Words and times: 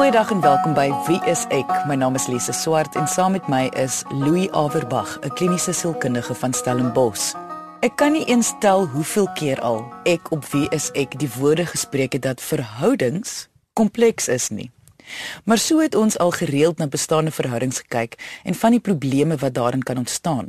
Goeiedag 0.00 0.30
en 0.30 0.40
welkom 0.40 0.72
by 0.72 0.86
Wie 1.04 1.18
is 1.28 1.42
ek? 1.52 1.68
My 1.84 1.92
naam 1.92 2.14
is 2.16 2.24
Lise 2.24 2.54
Swart 2.56 2.94
en 2.96 3.04
saam 3.04 3.34
met 3.36 3.50
my 3.52 3.66
is 3.76 3.98
Louis 4.08 4.48
Averbag, 4.56 5.18
'n 5.20 5.34
kliniese 5.36 5.72
sielkundige 5.76 6.34
van 6.34 6.54
Stellenbosch. 6.56 7.34
Ek 7.80 7.96
kan 7.96 8.12
nie 8.12 8.24
eens 8.24 8.54
tel 8.60 8.86
hoeveel 8.86 9.28
keer 9.34 9.60
al 9.60 9.84
ek 10.04 10.32
op 10.32 10.44
Wie 10.52 10.68
is 10.70 10.90
ek 10.94 11.18
die 11.18 11.28
woorde 11.36 11.66
gespreek 11.66 12.12
het 12.12 12.22
dat 12.22 12.40
verhoudings 12.40 13.48
kompleks 13.72 14.28
is 14.28 14.48
nie. 14.48 14.70
Maar 15.44 15.58
so 15.58 15.80
het 15.80 15.94
ons 15.94 16.18
al 16.18 16.30
gereeld 16.30 16.78
na 16.78 16.86
bestaande 16.86 17.30
verhoudings 17.30 17.78
gekyk 17.78 18.40
en 18.44 18.54
van 18.54 18.70
die 18.70 18.80
probleme 18.80 19.36
wat 19.36 19.54
daarin 19.54 19.82
kan 19.82 19.96
ontstaan. 19.96 20.48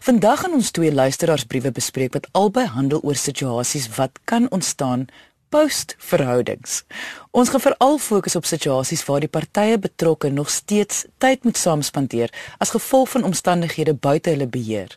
Vandag 0.00 0.40
gaan 0.40 0.52
ons 0.52 0.70
twee 0.70 0.92
luisteraarsbriewe 0.92 1.72
bespreek 1.72 2.12
wat 2.12 2.28
albei 2.32 2.66
handel 2.66 3.00
oor 3.02 3.14
situasies 3.14 3.88
wat 3.96 4.18
kan 4.24 4.50
ontstaan 4.50 5.06
post-verhoudings. 5.50 6.82
Ons 7.30 7.50
gaan 7.52 7.62
veral 7.62 7.98
fokus 7.98 8.36
op 8.38 8.46
situasies 8.48 9.04
waar 9.06 9.20
die 9.20 9.30
partye 9.30 9.78
betrokke 9.78 10.30
nog 10.30 10.50
steeds 10.50 11.04
tyd 11.18 11.44
moet 11.44 11.58
saam 11.58 11.82
spandeer 11.82 12.32
as 12.58 12.72
gevolg 12.74 13.10
van 13.14 13.26
omstandighede 13.28 13.94
buite 13.94 14.30
hulle 14.30 14.46
beheer. 14.46 14.96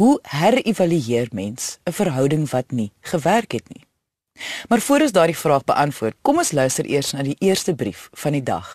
Hoe 0.00 0.18
herëvalueer 0.22 1.28
mens 1.32 1.78
'n 1.84 1.92
verhouding 1.92 2.50
wat 2.50 2.70
nie 2.70 2.92
gewerk 3.00 3.52
het 3.52 3.68
nie? 3.68 3.84
Maar 4.68 4.80
voor 4.80 5.00
ons 5.00 5.12
daardie 5.12 5.38
vraag 5.38 5.64
beantwoord, 5.64 6.14
kom 6.22 6.36
ons 6.36 6.52
luister 6.52 6.84
eers 6.84 7.12
na 7.12 7.22
die 7.22 7.36
eerste 7.38 7.74
brief 7.74 8.08
van 8.12 8.32
die 8.32 8.42
dag. 8.42 8.74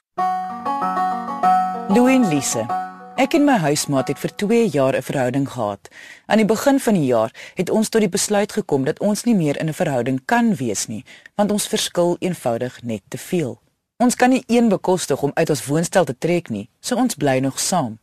Louis 1.90 2.16
en 2.16 2.28
Lise 2.28 2.79
Ek 3.20 3.34
en 3.36 3.44
my 3.44 3.58
huismaat 3.60 4.08
het 4.08 4.20
vir 4.22 4.32
2 4.42 4.68
jaar 4.72 4.96
'n 4.96 5.04
verhouding 5.04 5.48
gehad. 5.52 5.90
Aan 6.26 6.38
die 6.38 6.46
begin 6.46 6.80
van 6.80 6.94
die 6.94 7.06
jaar 7.06 7.32
het 7.56 7.70
ons 7.70 7.90
tot 7.90 8.02
die 8.02 8.10
besluit 8.10 8.52
gekom 8.52 8.86
dat 8.86 9.00
ons 9.00 9.24
nie 9.24 9.36
meer 9.36 9.60
in 9.60 9.68
'n 9.68 9.74
verhouding 9.74 10.22
kan 10.26 10.56
wees 10.56 10.88
nie, 10.88 11.04
want 11.36 11.52
ons 11.52 11.68
verskil 11.68 12.16
eenvoudig 12.20 12.82
net 12.84 13.02
te 13.08 13.18
veel. 13.18 13.62
Ons 13.98 14.16
kan 14.16 14.30
nie 14.30 14.44
een 14.48 14.70
bekostig 14.70 15.22
om 15.22 15.32
uit 15.34 15.50
ons 15.50 15.66
woonstel 15.66 16.06
te 16.06 16.18
trek 16.18 16.50
nie, 16.50 16.70
so 16.80 16.96
ons 16.96 17.16
bly 17.16 17.40
nog 17.40 17.60
saam. 17.60 18.00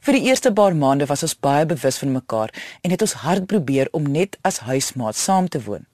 Vir 0.00 0.12
die 0.14 0.22
eerste 0.22 0.52
paar 0.52 0.76
maande 0.76 1.06
was 1.06 1.22
ons 1.22 1.40
baie 1.40 1.66
bewus 1.66 1.98
van 1.98 2.12
mekaar 2.12 2.50
en 2.80 2.90
het 2.90 3.00
ons 3.00 3.12
hard 3.12 3.46
probeer 3.46 3.88
om 3.92 4.12
net 4.12 4.36
as 4.42 4.58
huismaat 4.58 5.16
saam 5.16 5.48
te 5.48 5.62
woon. 5.62 5.86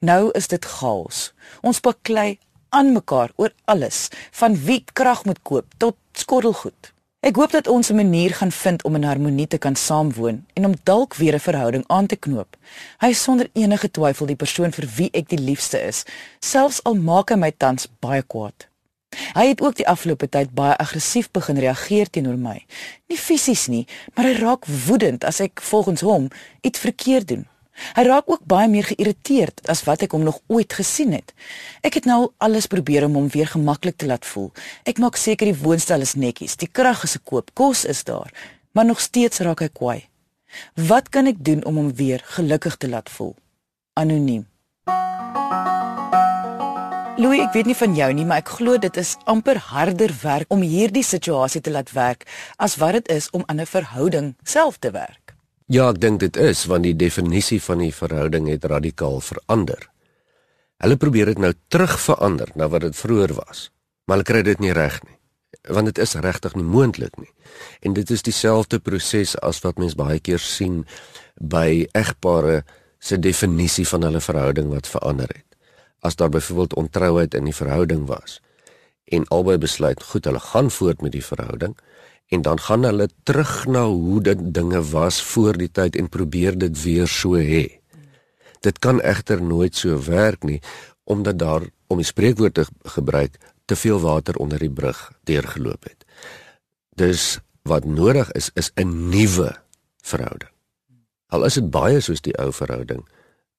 Nou 0.00 0.30
is 0.34 0.46
dit 0.48 0.64
chaos. 0.64 1.32
Ons 1.62 1.80
baklei 1.80 2.38
aan 2.68 2.92
mekaar 2.92 3.30
oor 3.36 3.52
alles, 3.64 4.08
van 4.30 4.54
wie 4.64 4.84
krag 4.92 5.24
moet 5.24 5.42
koop 5.42 5.66
tot 5.76 5.96
skottelgoed. 6.12 6.92
Ek 7.18 7.34
hoop 7.34 7.50
dat 7.50 7.66
ons 7.66 7.88
'n 7.90 7.94
manier 7.94 8.34
gaan 8.34 8.52
vind 8.52 8.82
om 8.84 8.94
in 8.94 9.02
harmonie 9.02 9.46
te 9.46 9.58
kan 9.58 9.74
saamwoon 9.76 10.46
en 10.52 10.64
om 10.64 10.74
dalk 10.82 11.14
weer 11.14 11.34
'n 11.34 11.40
verhouding 11.40 11.84
aan 11.86 12.06
te 12.06 12.16
knoop. 12.16 12.56
Hy 12.98 13.08
is 13.08 13.22
sonder 13.22 13.50
enige 13.52 13.90
twyfel 13.90 14.26
die 14.26 14.36
persoon 14.36 14.72
vir 14.72 14.86
wie 14.96 15.10
ek 15.12 15.28
die 15.28 15.38
liefste 15.38 15.86
is, 15.86 16.04
selfs 16.38 16.82
al 16.82 16.94
maak 16.94 17.30
hy 17.30 17.36
my 17.36 17.52
tans 17.56 17.88
baie 17.98 18.22
kwaad. 18.22 18.68
Hy 19.34 19.46
het 19.46 19.60
ook 19.60 19.74
die 19.74 19.88
afgelope 19.88 20.28
tyd 20.28 20.50
baie 20.54 20.76
aggressief 20.76 21.30
begin 21.30 21.58
reageer 21.58 22.10
teenoor 22.10 22.38
my. 22.38 22.64
Nie 23.08 23.18
fisies 23.18 23.66
nie, 23.66 23.86
maar 24.14 24.24
hy 24.24 24.32
raak 24.32 24.66
woedend 24.66 25.24
as 25.24 25.40
ek 25.40 25.60
volgens 25.60 26.00
hom 26.00 26.28
iets 26.60 26.78
verkeerd 26.78 27.28
doen. 27.28 27.46
Hy 27.96 28.02
raak 28.08 28.30
ook 28.30 28.44
baie 28.44 28.68
meer 28.68 28.88
geïrriteerd 28.90 29.64
as 29.68 29.84
wat 29.86 30.02
ek 30.02 30.12
hom 30.16 30.26
nog 30.26 30.40
ooit 30.46 30.72
gesien 30.72 31.12
het. 31.12 31.34
Ek 31.82 31.94
het 32.00 32.04
nou 32.08 32.30
alles 32.38 32.66
probeer 32.66 33.06
om 33.08 33.14
hom 33.14 33.28
weer 33.28 33.46
gemaklik 33.46 33.96
te 33.96 34.06
laat 34.06 34.26
voel. 34.26 34.52
Ek 34.84 34.98
maak 34.98 35.16
seker 35.16 35.50
die 35.50 35.62
woonstel 35.62 36.00
is 36.00 36.14
netjies, 36.14 36.56
die 36.56 36.70
krag 36.70 37.04
is 37.04 37.18
gekoop, 37.20 37.54
kos 37.54 37.84
is 37.84 38.04
daar, 38.04 38.32
maar 38.72 38.86
nog 38.86 39.00
steeds 39.00 39.40
raak 39.40 39.60
hy 39.60 39.68
kwaai. 39.72 40.00
Wat 40.74 41.08
kan 41.08 41.26
ek 41.26 41.44
doen 41.44 41.64
om 41.64 41.76
hom 41.76 41.90
weer 41.94 42.22
gelukkig 42.36 42.76
te 42.76 42.88
laat 42.88 43.10
voel? 43.10 43.34
Anoniem. 43.98 44.46
Louis, 47.18 47.40
ek 47.42 47.56
weet 47.56 47.66
nie 47.66 47.74
van 47.74 47.94
jou 47.98 48.06
nie, 48.14 48.24
maar 48.24 48.44
ek 48.44 48.52
glo 48.60 48.78
dit 48.78 48.98
is 49.00 49.16
amper 49.26 49.58
harder 49.72 50.12
werk 50.22 50.54
om 50.54 50.62
hierdie 50.62 51.02
situasie 51.02 51.58
te 51.60 51.72
laat 51.74 51.90
werk 51.90 52.22
as 52.62 52.76
wat 52.78 52.94
dit 53.00 53.10
is 53.16 53.26
om 53.34 53.42
aan 53.50 53.60
'n 53.60 53.66
verhouding 53.66 54.36
self 54.44 54.78
te 54.78 54.90
werk. 54.94 55.27
Ja, 55.68 55.90
ek 55.92 55.98
dink 56.00 56.22
dit 56.22 56.36
is 56.40 56.62
want 56.64 56.86
die 56.86 56.94
definisie 56.96 57.58
van 57.60 57.82
die 57.82 57.92
verhouding 57.92 58.46
het 58.48 58.64
radikaal 58.64 59.18
verander. 59.20 59.82
Hulle 60.80 60.96
probeer 60.96 61.28
dit 61.28 61.42
nou 61.44 61.50
terugverander 61.68 62.48
na 62.56 62.70
wat 62.72 62.86
dit 62.86 62.96
vroeër 62.96 63.34
was, 63.36 63.66
maar 64.08 64.16
hulle 64.16 64.28
kry 64.30 64.40
dit 64.46 64.62
nie 64.64 64.72
reg 64.72 64.96
nie. 65.04 65.18
Want 65.68 65.90
dit 65.90 66.00
is 66.00 66.16
regtig 66.24 66.56
nie 66.56 66.64
moontlik 66.64 67.18
nie. 67.20 67.28
En 67.84 67.92
dit 67.92 68.10
is 68.16 68.24
dieselfde 68.24 68.80
proses 68.80 69.34
as 69.44 69.60
wat 69.60 69.76
mens 69.76 69.98
baie 69.98 70.16
keer 70.24 70.40
sien 70.40 70.86
by 71.36 71.84
egpare 71.92 72.62
se 72.98 73.20
definisie 73.20 73.84
van 73.92 74.08
hulle 74.08 74.24
verhouding 74.24 74.72
wat 74.72 74.88
verander 74.88 75.28
het. 75.28 75.44
As 76.00 76.16
daar 76.16 76.32
byvoorbeeld 76.32 76.78
ontrouheid 76.80 77.36
in 77.36 77.44
die 77.44 77.56
verhouding 77.56 78.06
was 78.08 78.40
en 79.08 79.28
albei 79.32 79.56
besluit 79.60 80.00
goed, 80.04 80.24
hulle 80.24 80.40
gaan 80.40 80.72
voort 80.72 81.00
met 81.04 81.12
die 81.12 81.24
verhouding, 81.24 81.76
en 82.28 82.42
dan 82.42 82.60
gaan 82.60 82.84
hulle 82.84 83.08
terug 83.22 83.66
na 83.66 83.86
hoe 83.86 84.20
dit 84.22 84.40
dinge 84.54 84.82
was 84.90 85.22
voor 85.22 85.56
die 85.56 85.70
tyd 85.70 85.96
en 85.96 86.08
probeer 86.08 86.58
dit 86.58 86.82
weer 86.82 87.08
so 87.08 87.40
hê. 87.40 87.80
Dit 88.60 88.78
kan 88.78 89.00
egter 89.00 89.42
nooit 89.42 89.76
so 89.76 89.96
werk 90.04 90.44
nie 90.44 90.60
omdat 91.08 91.38
daar 91.38 91.62
om 91.88 91.96
die 91.96 92.06
spreekwoord 92.06 92.54
te 92.54 92.66
gebruik 92.84 93.38
te 93.64 93.76
veel 93.76 94.00
water 94.00 94.36
onder 94.36 94.58
die 94.58 94.72
brug 94.72 95.12
deurgeloop 95.24 95.84
het. 95.84 96.04
Dus 96.96 97.38
wat 97.62 97.84
nodig 97.84 98.32
is 98.32 98.50
is 98.54 98.70
'n 98.76 99.08
nuwe 99.08 99.56
verhouding. 100.02 100.50
Al 101.26 101.44
is 101.44 101.54
dit 101.54 101.70
baie 101.70 102.00
soos 102.00 102.20
die 102.20 102.36
ou 102.36 102.52
verhouding, 102.52 103.08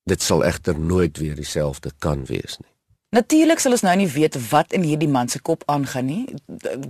dit 0.03 0.21
sal 0.21 0.43
egter 0.43 0.79
nooit 0.79 1.17
weer 1.17 1.35
dieselfde 1.35 1.91
kan 1.97 2.25
wees 2.25 2.57
nie. 2.57 2.73
Natuurlik 3.09 3.57
sal 3.57 3.73
ons 3.73 3.81
nou 3.81 3.95
nie 3.97 4.09
weet 4.11 4.35
wat 4.51 4.73
in 4.77 4.83
hierdie 4.85 5.09
man 5.09 5.31
se 5.33 5.39
kop 5.41 5.63
aangaan 5.71 6.05
nie, 6.05 6.23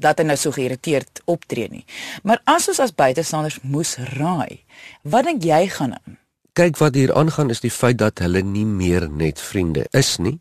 dat 0.03 0.19
hy 0.19 0.25
nou 0.28 0.35
so 0.40 0.52
geïrriteerd 0.52 1.22
optree 1.31 1.69
nie. 1.72 1.85
Maar 2.28 2.41
as 2.44 2.68
ons 2.72 2.81
as 2.84 2.91
buitestanders 2.91 3.62
moes 3.63 3.94
raai, 4.18 4.59
wat 5.08 5.29
dink 5.29 5.47
jy 5.47 5.62
gaan 5.72 5.96
aan? 5.96 6.18
Kyk 6.59 6.81
wat 6.81 6.97
hier 7.00 7.13
aangaan 7.16 7.53
is 7.53 7.63
die 7.63 7.72
feit 7.72 8.02
dat 8.02 8.19
hulle 8.19 8.41
nie 8.44 8.66
meer 8.68 9.08
net 9.08 9.40
vriende 9.40 9.85
is 9.96 10.18
nie. 10.19 10.35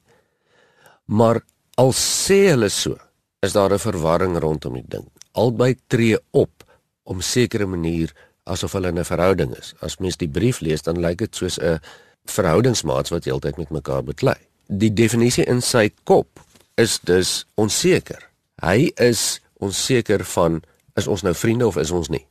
Maar 1.06 1.44
al 1.78 1.94
sê 1.94 2.40
hulle 2.48 2.72
so, 2.74 2.98
is 3.46 3.54
daar 3.54 3.70
'n 3.70 3.78
verwarring 3.78 4.34
rondom 4.36 4.74
die 4.74 4.88
ding. 4.88 5.06
Albei 5.32 5.76
tree 5.86 6.18
op 6.32 6.64
om 7.04 7.20
sekere 7.20 7.66
manier 7.66 8.10
asof 8.44 8.72
hulle 8.72 8.88
in 8.88 8.98
'n 8.98 9.04
verhouding 9.04 9.54
is. 9.54 9.74
As 9.80 9.98
mens 9.98 10.16
die 10.16 10.28
brief 10.28 10.60
lees, 10.60 10.82
dan 10.82 10.98
lyk 10.98 11.18
dit 11.18 11.36
soos 11.36 11.58
'n 11.58 11.78
verhoudingsmaats 12.24 13.10
wat 13.10 13.24
heeltyd 13.24 13.56
met 13.56 13.70
mekaar 13.70 14.02
beklei 14.02 14.47
die 14.68 14.92
definisie 14.92 15.44
in 15.48 15.62
sy 15.64 15.88
kop 16.04 16.40
is 16.78 16.98
dus 17.08 17.42
onseker. 17.58 18.20
Hy 18.62 18.90
is 19.00 19.40
onseker 19.64 20.24
van 20.36 20.60
is 20.98 21.08
ons 21.08 21.24
nou 21.26 21.34
vriende 21.34 21.66
of 21.66 21.78
is 21.80 21.90
ons 21.94 22.10
nie. 22.12 22.24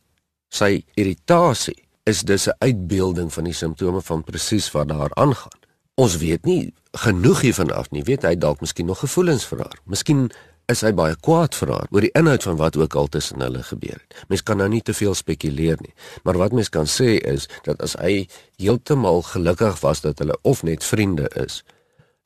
Sy 0.54 0.84
irritasie 0.96 1.78
is 2.08 2.22
dus 2.24 2.48
'n 2.48 2.56
uitbeelding 2.60 3.34
van 3.34 3.44
die 3.44 3.54
simptome 3.54 4.02
van 4.02 4.24
presies 4.24 4.72
wat 4.72 4.88
daar 4.88 5.12
aangaan. 5.16 5.60
Ons 5.96 6.18
weet 6.18 6.46
nie 6.46 6.74
genoeg 6.92 7.42
hiervan 7.42 7.72
af 7.72 7.92
nie. 7.92 8.04
Weet 8.04 8.22
hy 8.22 8.36
dalk 8.36 8.62
miskien 8.62 8.86
nog 8.86 9.00
gevoelens 9.00 9.46
vir 9.46 9.58
haar. 9.58 9.80
Miskien 9.86 10.30
is 10.68 10.82
hy 10.82 10.92
baie 10.92 11.16
kwaad 11.16 11.56
vir 11.56 11.72
haar 11.72 11.88
oor 11.92 12.02
die 12.02 12.12
inhoud 12.12 12.44
van 12.44 12.58
wat 12.60 12.78
ook 12.78 12.96
al 12.96 13.08
tussen 13.08 13.42
hulle 13.42 13.64
gebeur 13.64 13.96
het. 13.96 14.26
Mens 14.28 14.44
kan 14.44 14.58
nou 14.58 14.68
nie 14.70 14.82
te 14.82 14.94
veel 14.94 15.16
spekuleer 15.16 15.78
nie, 15.82 15.94
maar 16.24 16.38
wat 16.38 16.52
mens 16.52 16.70
kan 16.70 16.86
sê 16.86 17.18
is 17.24 17.48
dat 17.64 17.82
as 17.82 17.96
hy 18.02 18.28
heeltemal 18.60 19.22
gelukkig 19.22 19.80
was 19.80 20.02
dat 20.02 20.20
hulle 20.20 20.38
of 20.42 20.64
net 20.64 20.84
vriende 20.84 21.30
is, 21.36 21.64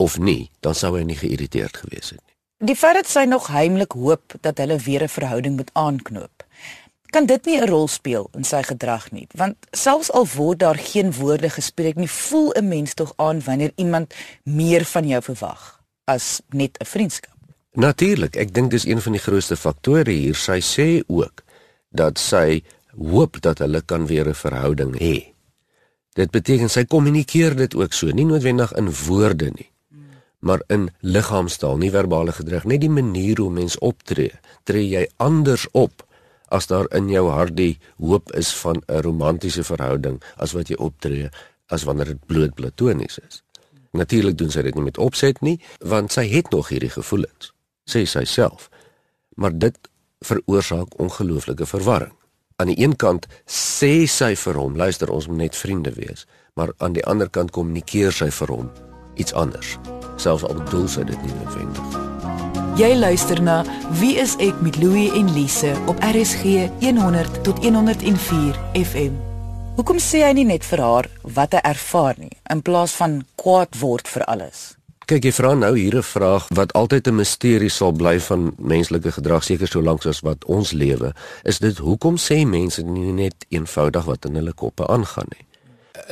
of 0.01 0.17
nie, 0.17 0.50
dan 0.66 0.75
sou 0.75 0.95
hy 0.97 1.06
nie 1.06 1.17
geïrriteerd 1.19 1.84
gewees 1.84 2.13
het 2.16 2.22
nie. 2.22 2.38
Die 2.72 2.78
feit 2.78 2.97
dat 3.00 3.09
sy 3.09 3.25
nog 3.29 3.50
heimlik 3.50 3.95
hoop 3.97 4.35
dat 4.45 4.59
hulle 4.62 4.78
weer 4.85 5.03
'n 5.03 5.16
verhouding 5.17 5.56
moet 5.56 5.72
aanknoop, 5.73 6.45
kan 7.09 7.25
dit 7.25 7.45
nie 7.45 7.57
'n 7.57 7.67
rol 7.67 7.88
speel 7.88 8.29
in 8.38 8.44
sy 8.44 8.62
gedrag 8.63 9.12
nie, 9.12 9.28
want 9.35 9.57
selfs 9.72 10.12
al 10.12 10.28
word 10.35 10.59
daar 10.59 10.78
geen 10.78 11.13
woorde 11.13 11.50
gespreek 11.50 11.95
nie, 11.95 12.09
voel 12.09 12.53
'n 12.53 12.67
mens 12.67 12.94
tog 12.94 13.13
aan 13.16 13.41
wanneer 13.41 13.72
iemand 13.75 14.13
meer 14.44 14.85
van 14.85 15.07
jou 15.07 15.22
verwag 15.22 15.81
as 16.06 16.41
net 16.50 16.78
'n 16.79 16.85
vriendskap. 16.85 17.38
Natuurlik, 17.73 18.35
ek 18.35 18.53
dink 18.53 18.72
dis 18.72 18.86
een 18.86 19.01
van 19.01 19.12
die 19.12 19.21
grootste 19.21 19.56
faktore 19.56 20.12
hier. 20.12 20.36
Sy 20.36 20.59
sê 20.59 21.04
ook 21.07 21.44
dat 21.89 22.19
sy 22.19 22.63
hoop 22.97 23.42
dat 23.42 23.57
hulle 23.57 23.81
kan 23.81 24.07
weer 24.07 24.27
'n 24.27 24.36
verhouding 24.36 25.00
hê. 25.00 25.33
Dit 26.13 26.31
beteken 26.31 26.69
sy 26.69 26.86
kommunikeer 26.86 27.56
dit 27.56 27.75
ook 27.75 27.94
so, 27.94 28.07
nie 28.07 28.25
noodwendig 28.25 28.74
in 28.74 28.92
woorde 29.07 29.51
nie 29.56 29.70
maar 30.42 30.62
in 30.68 30.90
liggaamstaal, 31.00 31.78
nie 31.78 31.92
verbale 31.94 32.34
gedrag, 32.34 32.66
net 32.66 32.82
die 32.82 32.90
manier 32.90 33.40
hoe 33.40 33.52
mens 33.54 33.78
optree. 33.78 34.34
Tree 34.66 34.90
jy 34.90 35.06
anders 35.22 35.68
op 35.78 36.06
as 36.52 36.68
daar 36.68 36.90
in 36.98 37.08
jou 37.10 37.30
hart 37.32 37.56
die 37.56 37.78
hoop 38.02 38.34
is 38.36 38.50
van 38.64 38.82
'n 38.88 39.02
romantiese 39.06 39.64
verhouding 39.64 40.22
as 40.36 40.52
wat 40.52 40.68
jy 40.68 40.76
optree 40.76 41.30
as 41.68 41.84
wanneer 41.84 42.06
dit 42.06 42.26
bloot 42.26 42.54
platonies 42.54 43.20
is. 43.28 43.44
Natuurlik 43.92 44.38
doen 44.38 44.52
sy 44.52 44.62
dit 44.62 44.76
nie 44.76 44.84
met 44.84 44.98
opset 44.98 45.42
nie, 45.42 45.60
want 45.80 46.12
sy 46.12 46.28
het 46.28 46.50
nog 46.50 46.70
hierdie 46.70 46.90
gevoelens, 46.90 47.54
sê 47.86 48.06
sy 48.06 48.24
self. 48.24 48.70
Maar 49.36 49.58
dit 49.58 49.78
veroorsaak 50.20 51.00
ongelooflike 51.00 51.66
verwarring. 51.66 52.14
Aan 52.56 52.68
die 52.68 52.84
een 52.84 52.96
kant 52.96 53.28
sê 53.46 54.06
sy 54.08 54.36
vir 54.36 54.54
hom, 54.54 54.76
luister, 54.76 55.10
ons 55.10 55.28
moet 55.28 55.38
net 55.38 55.56
vriende 55.56 55.92
wees, 55.92 56.28
maar 56.54 56.74
aan 56.78 56.94
die 56.94 57.06
ander 57.06 57.30
kant 57.30 57.52
kommunikeer 57.52 58.12
sy 58.12 58.30
vir 58.30 58.48
hom 58.48 58.91
iets 59.21 59.33
anders 59.38 59.77
selfs 60.21 60.45
al 60.45 60.57
bedoel 60.57 60.88
sy 60.91 61.03
dit 61.07 61.25
nie 61.25 61.33
noodwendig. 61.39 62.00
Jy 62.79 62.94
luister 62.95 63.41
na 63.44 63.62
Wie 64.00 64.13
is 64.21 64.38
ek 64.39 64.62
met 64.63 64.77
Louie 64.79 65.09
en 65.18 65.31
Lise 65.35 65.73
op 65.91 66.00
RSG 66.06 66.69
100 66.79 67.41
tot 67.45 67.59
104 67.65 68.59
FM. 68.79 69.18
Hoekom 69.75 70.00
sê 70.03 70.21
hy 70.25 70.33
nie 70.38 70.47
net 70.47 70.65
vir 70.68 70.83
haar 70.83 71.09
wat 71.35 71.56
hy 71.57 71.63
ervaar 71.68 72.19
nie 72.19 72.33
in 72.53 72.62
plaas 72.63 72.94
van 73.00 73.21
kwaad 73.41 73.75
word 73.81 74.07
vir 74.07 74.25
alles? 74.31 74.71
Kyk, 75.09 75.25
jy 75.27 75.33
vra 75.35 75.51
nou 75.57 75.73
hier 75.75 75.97
'n 75.97 76.03
vraag 76.03 76.47
wat 76.56 76.73
altyd 76.73 77.07
'n 77.07 77.15
misterie 77.15 77.69
sal 77.69 77.91
bly 77.91 78.19
van 78.19 78.53
menslike 78.57 79.12
gedrag 79.12 79.44
seker 79.44 79.68
so 79.68 79.81
lank 79.81 80.06
as 80.06 80.21
wat 80.21 80.45
ons 80.45 80.71
lewe. 80.71 81.13
Is 81.44 81.59
dit 81.59 81.77
hoekom 81.77 82.15
sê 82.18 82.45
mense 82.45 82.81
nie 82.81 83.12
net 83.12 83.35
eenvoudig 83.50 84.06
wat 84.06 84.25
in 84.25 84.35
hulle 84.35 84.53
koppe 84.53 84.88
aangaan 84.88 85.27
nie? 85.29 85.50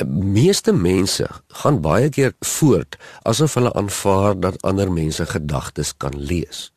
Meeste 0.06 0.72
mense 0.74 1.28
gaan 1.62 1.82
baie 1.82 2.10
keer 2.10 2.34
voort 2.46 2.98
asof 3.24 3.54
hulle 3.60 3.74
aanvaar 3.74 4.40
dat 4.40 4.62
ander 4.62 4.92
mense 4.92 5.26
gedagtes 5.26 5.94
kan 5.98 6.16
lees. 6.16 6.72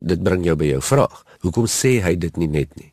Dit 0.00 0.22
bring 0.22 0.44
jou 0.44 0.56
by 0.56 0.72
jou 0.74 0.82
vraag. 0.82 1.24
Hoekom 1.40 1.68
sê 1.68 2.00
hy 2.04 2.16
dit 2.16 2.36
nie 2.36 2.48
net 2.48 2.76
nie? 2.76 2.92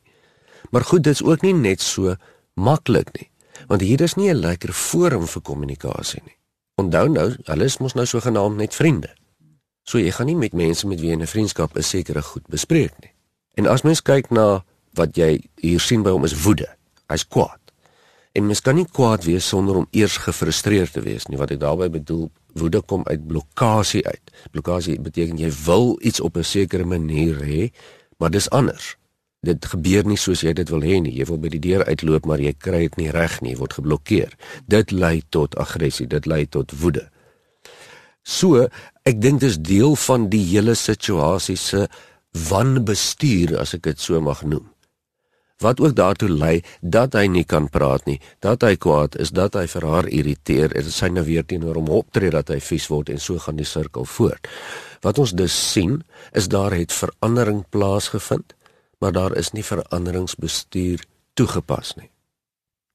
Maar 0.70 0.84
goed, 0.84 1.04
dit's 1.04 1.22
ook 1.24 1.42
nie 1.42 1.54
net 1.54 1.80
so 1.80 2.16
maklik 2.54 3.12
nie. 3.16 3.30
Want 3.68 3.82
hier 3.82 4.00
is 4.00 4.14
nie 4.14 4.30
'n 4.30 4.40
lekker 4.40 4.72
forum 4.72 5.26
vir 5.26 5.42
kommunikasie 5.42 6.22
nie. 6.24 6.36
Onthou 6.76 7.08
nou, 7.08 7.36
hulle 7.44 7.64
is 7.64 7.78
mos 7.78 7.94
nou 7.94 8.06
sogenaamd 8.06 8.56
net 8.56 8.74
vriende. 8.74 9.10
So 9.82 9.98
jy 9.98 10.10
gaan 10.10 10.26
nie 10.26 10.36
met 10.36 10.52
mense 10.52 10.86
met 10.86 11.00
wie 11.00 11.10
jy 11.10 11.16
'n 11.16 11.26
vriendskap 11.26 11.76
'n 11.76 11.82
sekere 11.82 12.22
goed 12.22 12.46
bespreek 12.48 12.92
nie. 13.00 13.12
En 13.54 13.66
as 13.66 13.82
mens 13.82 14.02
kyk 14.02 14.30
na 14.30 14.64
wat 14.94 15.16
jy 15.16 15.40
hier 15.56 15.80
sien 15.80 16.02
by 16.02 16.10
hom 16.10 16.24
is 16.24 16.42
woede. 16.42 16.68
Hy's 17.08 17.24
kwaad. 17.28 17.67
En 18.32 18.46
mens 18.46 18.60
kan 18.60 18.76
nie 18.76 18.86
kwaad 18.86 19.24
wees 19.24 19.48
sonder 19.48 19.80
om 19.80 19.88
eers 19.90 20.16
gefrustreerd 20.22 20.92
te 20.92 21.02
wees 21.04 21.26
nie. 21.26 21.38
Wat 21.40 21.52
ek 21.54 21.60
daarmee 21.62 21.90
bedoel, 21.90 22.28
woede 22.58 22.80
kom 22.80 23.02
uit 23.08 23.26
blokkade 23.26 24.02
uit. 24.04 24.32
Blokkade 24.52 24.98
beteken 25.02 25.40
jy 25.40 25.50
wil 25.64 25.96
iets 26.00 26.20
op 26.20 26.36
'n 26.36 26.44
sekere 26.44 26.84
manier 26.84 27.36
hê, 27.42 27.70
maar 28.18 28.30
dis 28.30 28.50
anders. 28.50 28.96
Dit 29.40 29.64
gebeur 29.64 30.04
nie 30.04 30.16
soos 30.16 30.40
jy 30.40 30.52
dit 30.52 30.68
wil 30.68 30.82
hê 30.82 31.00
nie. 31.00 31.14
Jy 31.14 31.24
wil 31.24 31.38
by 31.38 31.48
die 31.48 31.60
deur 31.60 31.84
uitloop, 31.84 32.26
maar 32.26 32.40
jy 32.40 32.52
kry 32.58 32.80
dit 32.80 32.96
nie 32.96 33.10
reg 33.10 33.40
nie, 33.40 33.50
jy 33.50 33.58
word 33.58 33.72
geblokkeer. 33.72 34.36
Dit 34.66 34.90
lei 34.90 35.22
tot 35.28 35.56
aggressie, 35.56 36.06
dit 36.06 36.26
lei 36.26 36.46
tot 36.46 36.72
woede. 36.80 37.10
So, 38.22 38.68
ek 39.04 39.20
dink 39.20 39.40
dis 39.40 39.58
deel 39.58 39.96
van 39.96 40.28
die 40.28 40.44
hele 40.44 40.74
situasie 40.74 41.56
se 41.56 41.88
wanbestuur 42.32 43.58
as 43.58 43.74
ek 43.74 43.82
dit 43.82 44.00
so 44.00 44.20
mag 44.20 44.42
noem 44.42 44.66
wat 45.62 45.80
ook 45.80 45.94
daartoe 45.96 46.28
lei 46.28 46.62
dat 46.80 47.16
hy 47.18 47.26
nie 47.26 47.44
kan 47.44 47.68
praat 47.68 48.04
nie, 48.06 48.18
dat 48.44 48.62
hy 48.62 48.76
kwaad 48.76 49.18
is, 49.18 49.32
dat 49.34 49.54
hy 49.58 49.66
vir 49.66 49.86
haar 49.86 50.08
irriteer, 50.08 50.74
en 50.78 50.90
sy 50.90 51.10
nou 51.12 51.24
weer 51.26 51.46
teenoor 51.46 51.80
hom 51.80 51.90
optree 52.00 52.30
dat 52.34 52.52
hy 52.54 52.60
vies 52.62 52.86
word 52.90 53.10
en 53.10 53.18
so 53.22 53.38
gaan 53.42 53.58
die 53.58 53.66
sirkel 53.66 54.06
voort. 54.06 54.46
Wat 55.02 55.18
ons 55.18 55.34
dus 55.34 55.54
sien, 55.72 56.02
is 56.32 56.48
daar 56.50 56.74
het 56.74 56.94
verandering 56.94 57.64
plaasgevind, 57.70 58.54
maar 58.98 59.12
daar 59.14 59.36
is 59.36 59.52
nie 59.54 59.66
veranderingsbestuur 59.66 61.04
toegepas 61.38 61.94
nie. 61.98 62.10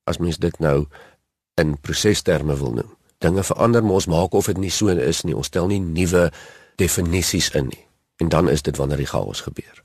As 0.08 0.20
mens 0.20 0.40
dit 0.40 0.60
nou 0.60 0.86
in 1.60 1.78
prosesterme 1.80 2.58
wil 2.60 2.76
noem. 2.80 2.92
Dinge 3.24 3.44
verander, 3.44 3.84
maar 3.84 4.02
ons 4.02 4.12
maak 4.12 4.36
of 4.36 4.52
dit 4.52 4.60
nie 4.60 4.72
so 4.74 4.92
is 4.92 5.24
nie. 5.24 5.36
Ons 5.36 5.48
stel 5.48 5.72
nie 5.72 5.80
nuwe 5.80 6.28
definisies 6.76 7.54
in 7.56 7.72
nie. 7.72 7.86
En 8.20 8.30
dan 8.30 8.50
is 8.50 8.62
dit 8.62 8.78
wanneer 8.78 9.00
die 9.00 9.08
chaos 9.08 9.46
gebeur. 9.48 9.84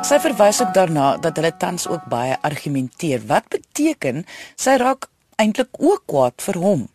Sy 0.00 0.16
verwys 0.16 0.62
ook 0.62 0.72
daarna 0.74 1.18
dat 1.20 1.36
hulle 1.36 1.52
tans 1.60 1.84
ook 1.88 2.06
baie 2.08 2.36
argumenteer. 2.40 3.20
Wat 3.28 3.44
beteken 3.52 4.24
sy 4.56 4.78
raak 4.80 5.10
eintlik 5.36 5.76
ook 5.76 6.06
kwaad 6.08 6.40
vir 6.40 6.56
hom? 6.62 6.86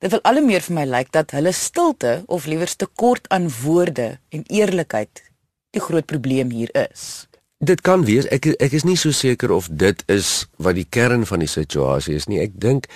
Dit 0.00 0.14
wil 0.14 0.22
al 0.24 0.40
meer 0.44 0.64
vir 0.64 0.74
my 0.78 0.86
lyk 0.88 1.12
dat 1.12 1.34
hulle 1.36 1.52
stilte 1.52 2.22
of 2.26 2.48
liewer 2.48 2.72
tekort 2.76 3.28
aan 3.28 3.50
woorde 3.60 4.18
en 4.32 4.44
eerlikheid 4.48 5.22
die 5.76 5.84
groot 5.84 6.06
probleem 6.08 6.50
hier 6.50 6.72
is. 6.90 7.26
Dit 7.60 7.84
kan 7.84 8.04
wees 8.08 8.26
ek 8.32 8.50
ek 8.56 8.72
is 8.76 8.84
nie 8.88 8.96
so 9.00 9.12
seker 9.12 9.52
of 9.52 9.68
dit 9.68 10.00
is 10.12 10.46
wat 10.56 10.80
die 10.80 10.88
kern 10.88 11.28
van 11.28 11.44
die 11.44 11.50
situasie 11.50 12.16
is 12.16 12.28
nie. 12.28 12.40
Ek 12.40 12.56
dink 12.56 12.88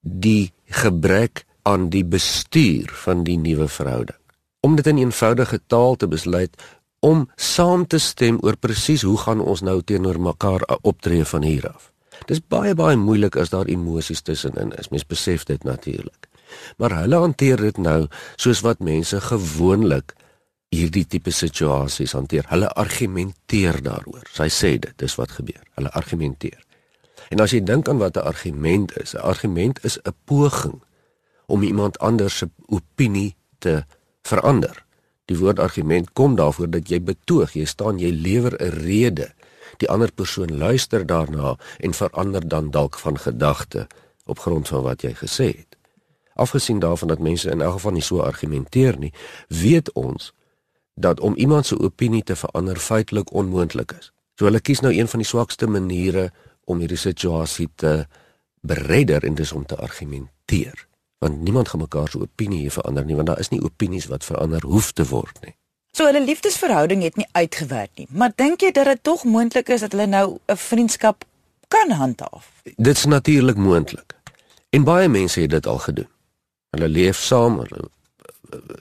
die 0.00 0.52
gebrek 0.82 1.42
aan 1.66 1.90
die 1.90 2.04
bestuur 2.06 2.94
van 3.02 3.26
die 3.26 3.38
nuwe 3.38 3.66
verhouding. 3.68 4.18
Om 4.66 4.78
dit 4.78 4.86
in 4.86 4.98
eenvoudige 4.98 5.60
taal 5.66 5.94
te 5.94 6.08
besluit, 6.10 6.54
om 7.00 7.28
saam 7.36 7.86
te 7.86 7.98
stem 7.98 8.38
oor 8.42 8.56
presies 8.56 9.02
hoe 9.02 9.18
gaan 9.18 9.40
ons 9.40 9.60
nou 9.60 9.82
teenoor 9.82 10.20
mekaar 10.20 10.64
optree 10.82 11.24
van 11.24 11.42
hier 11.42 11.68
af. 11.68 11.92
Dis 12.24 12.40
baie 12.40 12.74
baie 12.74 12.96
moeilik 12.96 13.36
as 13.36 13.52
daar 13.52 13.68
emosies 13.68 14.22
tussenin 14.22 14.72
is. 14.80 14.88
Mens 14.90 15.06
besef 15.06 15.44
dit 15.44 15.64
natuurlik. 15.64 16.28
Maar 16.78 17.02
hulle 17.02 17.16
hanteer 17.20 17.60
dit 17.60 17.78
nou 17.78 18.06
soos 18.36 18.62
wat 18.64 18.80
mense 18.80 19.20
gewoonlik 19.20 20.14
hierdie 20.74 21.04
tipe 21.06 21.30
situasies 21.30 22.14
hanteer. 22.16 22.46
Hulle 22.48 22.70
argumenteer 22.74 23.82
daaroor. 23.84 24.24
Sy 24.32 24.48
sê 24.50 24.76
dit, 24.78 24.94
dis 24.98 25.14
wat 25.20 25.36
gebeur. 25.36 25.62
Hulle 25.78 25.92
argumenteer. 25.92 26.58
En 27.30 27.42
as 27.42 27.52
jy 27.54 27.62
dink 27.66 27.88
aan 27.88 27.98
wat 27.98 28.16
'n 28.16 28.26
argument 28.26 28.96
is, 28.96 29.14
'n 29.14 29.22
argument 29.22 29.84
is 29.84 29.98
'n 29.98 30.14
poging 30.24 30.82
om 31.46 31.62
iemand 31.62 31.98
anders 31.98 32.36
se 32.36 32.50
opinie 32.66 33.36
te 33.58 33.84
verander. 34.22 34.85
Die 35.26 35.38
woord 35.38 35.58
argument 35.58 36.12
kom 36.12 36.36
daarvoor 36.38 36.70
dat 36.70 36.90
jy 36.90 37.00
betoog, 37.02 37.56
jy 37.58 37.66
staan, 37.66 37.98
jy 37.98 38.12
lewer 38.14 38.54
'n 38.62 38.70
rede. 38.86 39.32
Die 39.78 39.88
ander 39.90 40.12
persoon 40.12 40.58
luister 40.58 41.06
daarna 41.06 41.56
en 41.78 41.92
verander 41.94 42.48
dan 42.48 42.70
dalk 42.70 42.98
van 42.98 43.18
gedagte 43.18 43.86
op 44.24 44.38
grond 44.38 44.68
van 44.68 44.82
wat 44.82 45.02
jy 45.02 45.14
gesê 45.14 45.46
het. 45.46 45.76
Afgesien 46.34 46.78
daarvan 46.78 47.08
dat 47.08 47.18
mense 47.18 47.50
in 47.50 47.60
elk 47.60 47.72
geval 47.72 47.92
nie 47.92 48.02
so 48.02 48.20
argumenteer 48.20 48.98
nie, 48.98 49.12
weet 49.48 49.92
ons 49.92 50.32
dat 50.94 51.20
om 51.20 51.34
iemand 51.34 51.66
se 51.66 51.78
opinie 51.78 52.22
te 52.22 52.36
verander 52.36 52.76
feitelik 52.76 53.32
onmoontlik 53.32 53.92
is. 53.92 54.12
So 54.34 54.44
hulle 54.44 54.60
kies 54.60 54.80
nou 54.80 54.94
een 54.94 55.08
van 55.08 55.18
die 55.18 55.28
swakste 55.28 55.66
maniere 55.66 56.32
om 56.64 56.78
hierdie 56.78 56.96
situasie 56.96 57.68
te 57.74 58.06
beredder 58.60 59.24
en 59.24 59.34
dis 59.34 59.52
om 59.52 59.66
te 59.66 59.76
argumenteer 59.76 60.86
want 61.26 61.42
niemand 61.42 61.68
gaan 61.72 61.82
mekaar 61.84 62.08
se 62.10 62.22
opinie 62.22 62.70
verander 62.72 63.04
nie 63.04 63.18
want 63.18 63.30
daar 63.32 63.42
is 63.42 63.52
nie 63.52 63.62
opinies 63.62 64.08
wat 64.12 64.24
verander 64.24 64.64
hoef 64.64 64.92
te 64.92 65.06
word 65.10 65.38
nie. 65.44 65.54
So 65.96 66.04
hulle 66.04 66.20
liefdesverhouding 66.24 67.02
het 67.02 67.16
nie 67.16 67.26
uitgewerk 67.32 67.90
nie, 67.96 68.06
maar 68.10 68.34
dink 68.36 68.60
jy 68.60 68.70
dat 68.76 68.90
dit 68.90 69.02
tog 69.02 69.24
moontlik 69.24 69.72
is 69.72 69.84
dat 69.86 69.96
hulle 69.96 70.06
nou 70.06 70.38
'n 70.46 70.56
vriendskap 70.56 71.24
kan 71.68 71.90
handhaaf? 71.90 72.50
Dit's 72.76 73.04
natuurlik 73.04 73.56
moontlik. 73.56 74.14
En 74.70 74.84
baie 74.84 75.08
mense 75.08 75.40
het 75.40 75.50
dit 75.50 75.66
al 75.66 75.78
gedoen. 75.78 76.08
Hulle 76.70 76.88
leef 76.88 77.18
saam, 77.18 77.58
hulle 77.58 77.88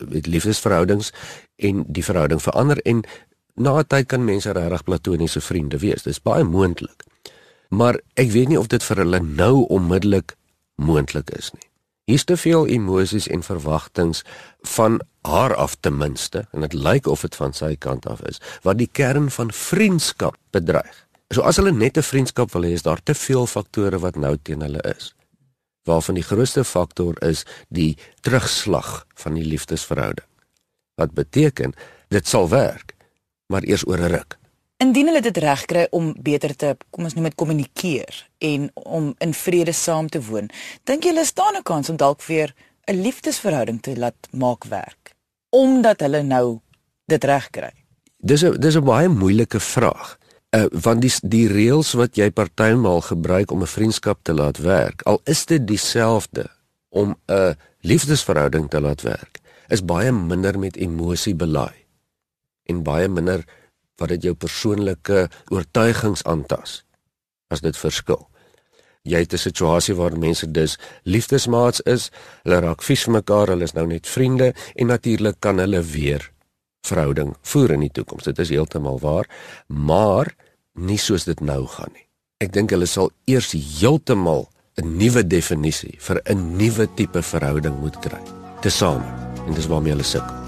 met 0.07 0.27
liefdesverhoudings 0.27 1.11
en 1.55 1.83
die 1.87 2.03
verhouding 2.03 2.41
verander 2.41 2.81
en 2.81 3.03
na 3.53 3.79
'n 3.79 3.87
tyd 3.87 4.05
kan 4.05 4.23
mense 4.23 4.51
regtig 4.51 4.83
platoniese 4.83 5.41
vriende 5.41 5.77
wees. 5.77 6.03
Dis 6.03 6.21
baie 6.21 6.43
moontlik. 6.43 7.03
Maar 7.69 7.99
ek 8.13 8.29
weet 8.31 8.47
nie 8.47 8.59
of 8.59 8.67
dit 8.67 8.83
vir 8.83 8.97
hulle 8.97 9.19
nou 9.19 9.65
onmiddellik 9.67 10.35
moontlik 10.75 11.29
is 11.29 11.51
nie. 11.51 11.69
Hier's 12.05 12.23
te 12.23 12.37
veel 12.37 12.67
emosies 12.69 13.25
en 13.27 13.41
verwagtinge 13.43 14.21
van 14.75 14.99
haar 15.25 15.55
af 15.55 15.75
ten 15.79 15.97
minste 15.97 16.43
en 16.51 16.61
dit 16.61 16.73
lyk 16.73 17.07
of 17.09 17.23
dit 17.25 17.35
van 17.35 17.53
sy 17.53 17.73
kant 17.81 18.05
af 18.05 18.21
is 18.29 18.37
wat 18.61 18.77
die 18.77 18.89
kern 18.91 19.31
van 19.33 19.49
vriendskap 19.49 20.37
bedreig. 20.53 21.01
So 21.33 21.41
as 21.41 21.57
hulle 21.57 21.73
net 21.73 21.97
'n 21.97 22.05
vriendskap 22.05 22.51
wil 22.53 22.61
hê, 22.61 22.73
is 22.77 22.85
daar 22.85 23.01
te 23.03 23.13
veel 23.13 23.47
faktore 23.47 23.99
wat 23.99 24.15
nou 24.15 24.37
teen 24.37 24.61
hulle 24.61 24.81
is. 24.95 25.15
Waarvan 25.85 26.15
die 26.15 26.23
grootste 26.23 26.63
faktor 26.63 27.23
is 27.23 27.45
die 27.69 27.97
terugslag 28.21 29.05
van 29.15 29.33
die 29.33 29.45
liefdesverhouding. 29.45 30.27
Wat 30.95 31.13
beteken 31.13 31.73
dit 32.09 32.27
sal 32.27 32.49
werk, 32.49 32.93
maar 33.47 33.63
eers 33.63 33.87
oor 33.87 33.97
'n 33.97 34.11
ruk. 34.11 34.37
Indien 34.83 35.07
hulle 35.07 35.21
dit 35.23 35.37
regkry 35.39 35.85
om 35.95 36.09
beter 36.19 36.51
te 36.55 36.73
kom 36.91 37.05
ons 37.07 37.13
noem 37.15 37.29
dit 37.29 37.37
kommunikeer 37.39 38.17
en 38.43 38.67
om 38.83 39.13
in 39.23 39.33
vrede 39.33 39.71
saam 39.71 40.09
te 40.11 40.19
woon, 40.19 40.49
dink 40.83 41.05
jy 41.05 41.13
hulle 41.13 41.23
staan 41.25 41.55
'n 41.55 41.63
kans 41.63 41.89
om 41.89 41.97
dalk 41.97 42.21
weer 42.27 42.51
'n 42.87 43.01
liefdesverhouding 43.01 43.81
te 43.81 43.95
laat 43.95 44.27
maak 44.31 44.65
werk 44.65 45.15
omdat 45.49 45.99
hulle 45.99 46.23
nou 46.23 46.59
dit 47.07 47.23
regkry? 47.23 47.71
Dis 48.19 48.43
'n 48.43 48.59
dis 48.59 48.75
'n 48.75 48.83
baie 48.83 49.07
moeilike 49.07 49.59
vraag. 49.59 50.17
Uh 50.51 50.67
want 50.71 51.01
die 51.01 51.13
die 51.21 51.47
reëls 51.47 51.93
wat 51.93 52.15
jy 52.15 52.29
partymal 52.31 53.01
gebruik 53.01 53.51
om 53.51 53.61
'n 53.61 53.75
vriendskap 53.77 54.19
te 54.23 54.33
laat 54.33 54.57
werk, 54.57 55.01
al 55.03 55.21
is 55.23 55.45
dit 55.45 55.67
dieselfde 55.67 56.51
om 56.89 57.15
'n 57.27 57.55
liefdesverhouding 57.81 58.69
te 58.69 58.81
laat 58.81 59.01
werk, 59.01 59.39
is 59.69 59.85
baie 59.85 60.11
minder 60.11 60.59
met 60.59 60.75
emosie 60.75 61.35
belaai 61.35 61.85
en 62.65 62.83
baie 62.83 63.07
minder 63.07 63.45
wat 63.97 64.09
dit 64.09 64.29
jou 64.29 64.33
persoonlike 64.33 65.27
oortuigings 65.53 66.23
aantas 66.23 66.83
as 67.53 67.61
dit 67.61 67.77
verskil. 67.77 68.27
Jy 69.05 69.19
het 69.21 69.33
'n 69.33 69.37
situasie 69.37 69.95
waar 69.95 70.17
mense 70.17 70.51
dus 70.51 70.77
liefdesmaats 71.03 71.81
is, 71.81 72.11
hulle 72.43 72.59
raak 72.59 72.81
vies 72.81 73.03
vir 73.03 73.13
mekaar, 73.13 73.47
hulle 73.47 73.63
is 73.63 73.73
nou 73.73 73.85
net 73.87 74.07
vriende 74.07 74.53
en 74.75 74.87
natuurlik 74.87 75.35
kan 75.39 75.57
hulle 75.57 75.81
weer 75.81 76.31
verhouding 76.85 77.35
voer 77.41 77.71
in 77.71 77.79
die 77.79 77.91
toekoms. 77.91 78.23
Dit 78.23 78.39
is 78.39 78.49
heeltemal 78.49 78.99
waar, 78.99 79.29
maar 79.67 80.35
nie 80.73 80.97
soos 80.97 81.23
dit 81.23 81.39
nou 81.39 81.65
gaan 81.67 81.93
nie. 81.93 82.07
Ek 82.37 82.53
dink 82.53 82.69
hulle 82.69 82.85
sal 82.85 83.11
eers 83.25 83.51
heeltemal 83.51 84.49
'n 84.77 84.97
nuwe 84.97 85.23
definisie 85.23 85.95
vir 85.99 86.21
'n 86.25 86.57
nuwe 86.57 86.87
tipe 86.95 87.21
verhouding 87.21 87.79
moet 87.79 87.99
kry. 87.99 88.21
Tesame. 88.61 89.05
En 89.47 89.53
dis 89.53 89.67
waarmee 89.67 89.91
hulle 89.91 90.03
sukkel. 90.03 90.44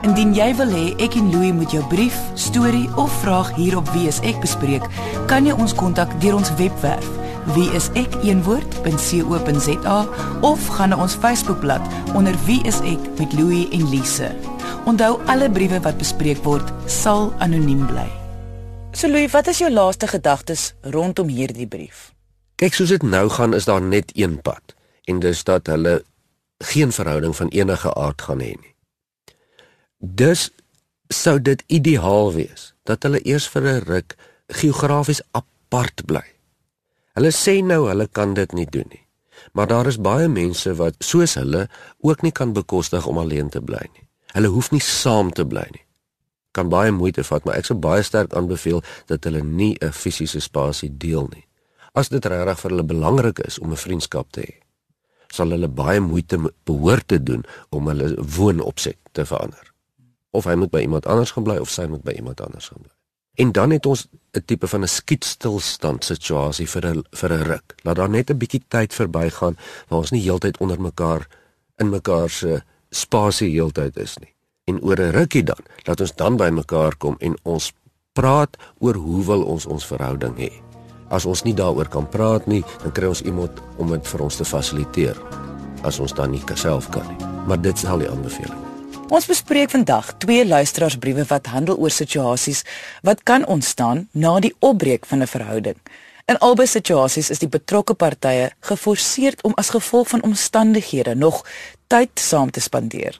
Indien 0.00 0.34
jy 0.34 0.54
wil 0.56 0.70
hê 0.72 0.84
ek 1.04 1.14
en 1.20 1.30
Louie 1.32 1.52
moet 1.52 1.72
jou 1.72 1.82
brief, 1.92 2.16
storie 2.34 2.88
of 2.96 3.12
vraag 3.20 3.54
hier 3.54 3.76
op 3.76 3.88
Wie 3.92 4.08
is 4.08 4.20
ek 4.24 4.40
bespreek, 4.40 4.84
kan 5.28 5.44
jy 5.44 5.52
ons 5.52 5.74
kontak 5.76 6.08
deur 6.22 6.34
ons 6.40 6.54
webwerf 6.56 7.08
wieisek.co.za 7.54 8.88
of 10.40 10.66
gaan 10.76 10.88
na 10.92 10.96
ons 11.00 11.14
Facebookblad 11.14 11.82
onder 12.14 12.36
Wie 12.46 12.62
is 12.68 12.80
ek 12.86 13.00
met 13.18 13.32
Louie 13.36 13.68
en 13.72 13.88
Lise. 13.90 14.36
Onthou 14.88 15.20
alle 15.28 15.50
briewe 15.50 15.80
wat 15.84 15.98
bespreek 16.00 16.40
word 16.44 16.72
sal 16.88 17.32
anoniem 17.40 17.86
bly. 17.90 18.08
So 18.92 19.08
Louie, 19.08 19.28
wat 19.30 19.46
is 19.52 19.58
jou 19.62 19.70
laaste 19.70 20.06
gedagtes 20.10 20.74
rondom 20.82 21.28
hierdie 21.28 21.68
brief? 21.68 22.12
Kyk, 22.60 22.74
soos 22.76 22.92
dit 22.92 23.02
nou 23.06 23.28
gaan, 23.32 23.54
is 23.56 23.64
daar 23.68 23.82
net 23.82 24.12
een 24.16 24.40
pad 24.44 24.74
en 25.08 25.20
dis 25.20 25.44
dat 25.44 25.66
hulle 25.70 26.02
geen 26.70 26.92
verhouding 26.92 27.36
van 27.36 27.48
enige 27.48 27.94
aard 27.94 28.22
gaan 28.22 28.40
hê 28.44 28.52
nie. 28.56 28.69
Dus 30.00 30.48
sou 31.12 31.36
dit 31.42 31.62
ideaal 31.66 32.32
wees 32.32 32.70
dat 32.88 33.02
hulle 33.04 33.20
eers 33.28 33.48
vir 33.52 33.62
'n 33.62 33.84
ruk 33.84 34.16
geografies 34.48 35.20
apart 35.30 36.06
bly. 36.06 36.24
Hulle 37.14 37.32
sê 37.32 37.60
nou 37.62 37.88
hulle 37.88 38.08
kan 38.08 38.34
dit 38.34 38.52
nie 38.52 38.66
doen 38.66 38.88
nie. 38.88 39.06
Maar 39.52 39.66
daar 39.66 39.86
is 39.86 40.00
baie 40.00 40.28
mense 40.28 40.74
wat 40.74 40.94
soos 40.98 41.34
hulle 41.34 41.68
ook 42.00 42.22
nie 42.22 42.32
kan 42.32 42.52
bekostig 42.52 43.06
om 43.06 43.18
alleen 43.18 43.48
te 43.48 43.60
bly 43.60 43.88
nie. 43.92 44.08
Hulle 44.32 44.48
hoef 44.48 44.70
nie 44.70 44.80
saam 44.80 45.32
te 45.32 45.44
bly 45.44 45.66
nie. 45.70 45.84
Kan 46.50 46.68
baie 46.68 46.90
moeite 46.90 47.24
vat, 47.24 47.44
maar 47.44 47.54
ek 47.54 47.64
sou 47.64 47.78
baie 47.78 48.02
sterk 48.02 48.34
aanbeveel 48.34 48.82
dat 49.06 49.24
hulle 49.24 49.42
nie 49.42 49.76
'n 49.80 49.92
fisiese 49.92 50.40
spasie 50.40 50.96
deel 50.96 51.28
nie. 51.34 51.46
As 51.94 52.08
dit 52.08 52.24
regtig 52.24 52.60
vir 52.60 52.70
hulle 52.70 52.84
belangrik 52.84 53.38
is 53.38 53.58
om 53.58 53.70
'n 53.70 53.76
vriendskap 53.76 54.32
te 54.32 54.40
hê 54.40 54.70
sal 55.34 55.50
hulle 55.54 55.68
baie 55.68 56.00
moeite 56.00 56.38
behoort 56.64 57.08
te 57.08 57.22
doen 57.22 57.44
om 57.70 57.86
hulle 57.86 58.14
woonopset 58.36 58.98
te 59.12 59.24
verander. 59.26 59.69
Of 60.30 60.44
hy 60.44 60.54
moet 60.54 60.70
by 60.70 60.80
iemand 60.80 61.06
anders 61.06 61.30
gaan 61.30 61.44
bly 61.44 61.56
of 61.56 61.70
sy 61.70 61.86
moet 61.90 62.02
by 62.02 62.12
iemand 62.12 62.40
anders 62.40 62.68
gaan 62.68 62.82
bly. 62.82 62.94
En 63.40 63.52
dan 63.52 63.70
het 63.70 63.86
ons 63.86 64.08
'n 64.32 64.42
tipe 64.44 64.66
van 64.66 64.82
'n 64.82 64.88
skietstilstand 64.88 66.04
situasie 66.04 66.68
vir 66.68 66.86
'n 66.86 67.04
vir 67.10 67.32
'n 67.32 67.42
ruk. 67.42 67.74
Laat 67.82 67.96
daar 67.96 68.10
net 68.10 68.30
'n 68.30 68.38
bietjie 68.38 68.62
tyd 68.68 68.94
verbygaan 68.94 69.56
waar 69.88 69.98
ons 69.98 70.10
nie 70.10 70.22
heeltyd 70.22 70.58
onder 70.58 70.80
mekaar 70.80 71.28
in 71.76 71.88
mekaar 71.88 72.30
se 72.30 72.62
spasie 72.90 73.50
heeltyd 73.50 73.96
is 73.96 74.18
nie. 74.18 74.34
En 74.64 74.82
oor 74.82 75.00
'n 75.00 75.10
rukkie 75.10 75.42
dan, 75.42 75.62
laat 75.86 76.00
ons 76.00 76.14
dan 76.14 76.36
by 76.36 76.48
mekaar 76.48 76.96
kom 76.96 77.16
en 77.18 77.36
ons 77.42 77.72
praat 78.12 78.56
oor 78.78 78.94
hoe 78.94 79.24
wil 79.24 79.42
ons 79.42 79.66
ons 79.66 79.86
verhouding 79.86 80.36
hê. 80.36 80.52
As 81.10 81.26
ons 81.26 81.42
nie 81.42 81.54
daaroor 81.54 81.88
kan 81.88 82.08
praat 82.08 82.46
nie, 82.46 82.64
dan 82.82 82.92
kry 82.92 83.10
ons 83.10 83.22
iemand 83.22 83.50
om 83.76 83.90
dit 83.90 84.08
vir 84.08 84.20
ons 84.20 84.36
te 84.36 84.44
fasiliteer. 84.44 85.16
As 85.82 85.98
ons 85.98 86.14
dan 86.14 86.30
nie 86.30 86.42
self 86.54 86.90
kan 86.90 87.06
nie. 87.08 87.26
Maar 87.46 87.60
dit 87.60 87.76
is 87.76 87.84
al 87.84 87.98
die 87.98 88.10
aanbeveling. 88.10 88.59
Ons 89.10 89.26
bespreek 89.26 89.72
vandag 89.72 90.12
twee 90.22 90.44
luisteraarsbriewe 90.46 91.24
wat 91.26 91.48
handel 91.50 91.80
oor 91.82 91.90
situasies 91.90 92.60
wat 93.02 93.24
kan 93.26 93.42
ontstaan 93.50 94.04
na 94.14 94.36
die 94.38 94.52
opbreek 94.58 95.06
van 95.10 95.22
'n 95.22 95.26
verhouding. 95.26 95.74
In 96.30 96.38
albei 96.38 96.66
situasies 96.66 97.30
is 97.30 97.42
die 97.42 97.48
betrokke 97.48 97.94
partye 97.94 98.52
geforseerd 98.60 99.42
om 99.42 99.52
as 99.56 99.70
gevolg 99.74 100.08
van 100.08 100.22
omstandighede 100.22 101.14
nog 101.14 101.46
tyd 101.86 102.10
saam 102.14 102.50
te 102.50 102.60
spandeer. 102.60 103.18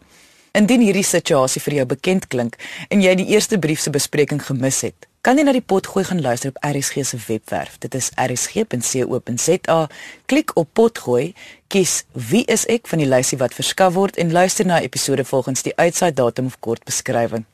Indien 0.52 0.80
hierdie 0.80 1.04
situasie 1.04 1.60
vir 1.60 1.74
jou 1.74 1.86
bekend 1.86 2.26
klink 2.26 2.56
en 2.88 3.02
jy 3.02 3.14
die 3.14 3.26
eerste 3.26 3.58
brief 3.58 3.80
se 3.80 3.90
bespreking 3.90 4.42
gemis 4.42 4.80
het, 4.80 5.09
kan 5.20 5.36
jy 5.36 5.44
na 5.44 5.52
die 5.52 5.64
potgooi 5.64 6.04
gaan 6.08 6.22
luister 6.24 6.52
op 6.54 6.62
RSG 6.64 7.04
se 7.04 7.18
webwerf. 7.26 7.76
Dit 7.78 7.94
is 7.94 8.08
rsg.co.za. 8.16 9.78
Klik 10.26 10.56
op 10.56 10.68
potgooi, 10.72 11.34
kies 11.68 12.04
wie 12.12 12.44
is 12.48 12.64
ek 12.72 12.88
van 12.88 13.02
die 13.02 13.08
lysie 13.08 13.38
wat 13.38 13.54
verskaf 13.56 13.94
word 13.98 14.16
en 14.16 14.32
luister 14.32 14.66
na 14.66 14.80
episode 14.80 15.24
volgens 15.24 15.62
die 15.66 15.76
uitsaai 15.76 16.12
datum 16.12 16.48
of 16.48 16.58
kort 16.64 16.84
beskrywing. 16.88 17.44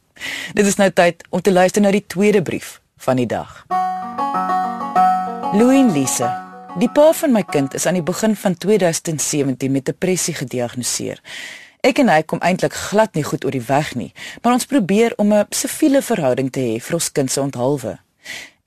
Dit 0.55 0.67
is 0.67 0.79
nou 0.79 0.91
tyd 0.91 1.27
om 1.31 1.43
te 1.43 1.53
luister 1.53 1.83
na 1.83 1.91
die 1.91 2.07
tweede 2.07 2.43
brief 2.43 2.79
van 3.03 3.19
die 3.19 3.29
dag. 3.29 3.65
Louis 5.57 5.93
Lise 5.93 6.31
Die 6.77 6.91
pa 6.93 7.09
van 7.17 7.33
my 7.33 7.41
kind 7.41 7.73
is 7.75 7.87
aan 7.89 7.97
die 7.97 8.05
begin 8.05 8.35
van 8.37 8.53
2017 8.61 9.73
met 9.73 9.87
depressie 9.89 10.35
gediagnoseer. 10.37 11.23
Ek 11.87 12.01
en 12.03 12.09
hy 12.11 12.23
kom 12.27 12.41
eintlik 12.43 12.75
glad 12.75 13.15
nie 13.15 13.23
goed 13.23 13.45
oor 13.47 13.55
die 13.55 13.63
weg 13.69 13.93
nie, 13.95 14.09
maar 14.43 14.57
ons 14.57 14.67
probeer 14.67 15.13
om 15.23 15.33
'n 15.33 15.47
siviele 15.55 16.03
verhouding 16.03 16.51
te 16.51 16.61
hê 16.61 16.81
vir 16.83 16.95
ons 16.95 17.13
kind 17.13 17.31
se 17.31 17.41
onthaalwe. 17.41 17.99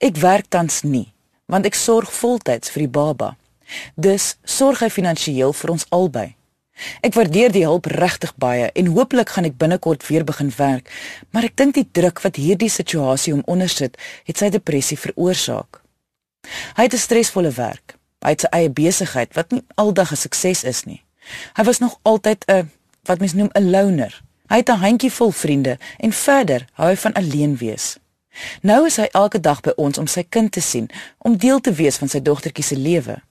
Ek 0.00 0.16
werk 0.16 0.46
tans 0.48 0.82
nie, 0.82 1.12
want 1.46 1.66
ek 1.66 1.74
sorg 1.74 2.12
voltyds 2.12 2.70
vir 2.70 2.80
die 2.80 2.94
baba. 2.98 3.36
Dus 3.96 4.36
sorg 4.44 4.80
hy 4.80 4.88
finansiëel 4.88 5.52
vir 5.52 5.70
ons 5.70 5.86
albei. 5.90 6.36
Ek 7.02 7.14
waardeer 7.14 7.52
die 7.52 7.66
hulp 7.66 7.86
regtig 7.86 8.32
baie 8.36 8.70
en 8.72 8.86
hooplik 8.86 9.28
gaan 9.28 9.44
ek 9.44 9.58
binnekort 9.58 10.06
weer 10.08 10.24
begin 10.24 10.52
werk, 10.56 10.90
maar 11.30 11.44
ek 11.44 11.56
dink 11.56 11.74
die 11.74 11.88
druk 11.92 12.22
wat 12.22 12.36
hierdie 12.36 12.70
situasie 12.70 13.32
hom 13.32 13.42
ondersit, 13.46 13.96
het 14.24 14.38
sy 14.38 14.48
depressie 14.48 14.98
veroorsaak. 14.98 15.82
Hy 16.76 16.82
het 16.82 16.94
'n 16.94 16.98
stresvolle 16.98 17.50
werk. 17.50 17.98
Hy 18.24 18.30
het 18.30 18.40
sy 18.40 18.48
eie 18.52 18.70
besigheid 18.70 19.34
wat 19.34 19.52
nie 19.52 19.64
aldag 19.74 20.12
'n 20.12 20.16
sukses 20.16 20.64
is 20.64 20.84
nie. 20.84 21.02
Hy 21.56 21.64
was 21.64 21.78
nog 21.80 21.98
altyd 22.02 22.44
'n 22.48 22.79
wat 23.02 23.18
mens 23.18 23.32
noem 23.32 23.48
'n 23.52 23.70
loner. 23.70 24.22
Hy 24.46 24.56
het 24.56 24.68
'n 24.68 24.82
handjievol 24.82 25.30
vriende 25.30 25.78
en 25.98 26.12
verder 26.12 26.66
hou 26.72 26.88
hy 26.88 26.96
van 26.96 27.12
alleen 27.12 27.56
wees. 27.56 27.96
Nou 28.62 28.86
is 28.86 28.96
hy 28.96 29.08
elke 29.12 29.40
dag 29.40 29.60
by 29.60 29.72
ons 29.76 29.98
om 29.98 30.06
sy 30.06 30.24
kind 30.28 30.52
te 30.52 30.60
sien, 30.60 30.90
om 31.18 31.36
deel 31.36 31.60
te 31.60 31.72
wees 31.72 31.96
van 31.96 32.08
sy 32.08 32.22
dogtertjie 32.22 32.64
se 32.64 32.76
lewe. 32.76 33.22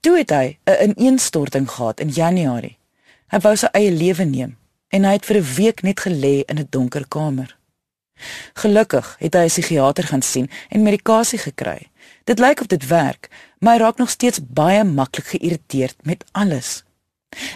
Toe 0.00 0.16
het 0.18 0.30
hy 0.30 0.58
'n 0.64 0.92
ineenstorting 0.96 1.70
gehad 1.70 2.00
in 2.00 2.08
Januarie. 2.08 2.78
Hy 3.26 3.38
wou 3.38 3.56
sy 3.56 3.68
eie 3.72 3.90
lewe 3.90 4.24
neem 4.24 4.56
en 4.88 5.04
hy 5.04 5.12
het 5.12 5.26
vir 5.26 5.36
'n 5.36 5.54
week 5.54 5.82
net 5.82 6.00
gelê 6.00 6.42
in 6.46 6.58
'n 6.58 6.66
donker 6.70 7.08
kamer. 7.08 7.56
Gelukkig 8.54 9.16
het 9.18 9.34
hy 9.34 9.44
'n 9.44 9.48
psigiater 9.48 10.04
gaan 10.04 10.22
sien 10.22 10.50
en 10.68 10.82
medikasie 10.82 11.38
gekry. 11.38 11.88
Dit 12.24 12.38
lyk 12.38 12.60
of 12.60 12.66
dit 12.66 12.86
werk, 12.86 13.28
maar 13.58 13.74
hy 13.74 13.80
raak 13.80 13.98
nog 13.98 14.10
steeds 14.10 14.40
baie 14.42 14.84
maklik 14.84 15.26
geïrriteerd 15.26 15.96
met 16.02 16.24
alles. 16.32 16.82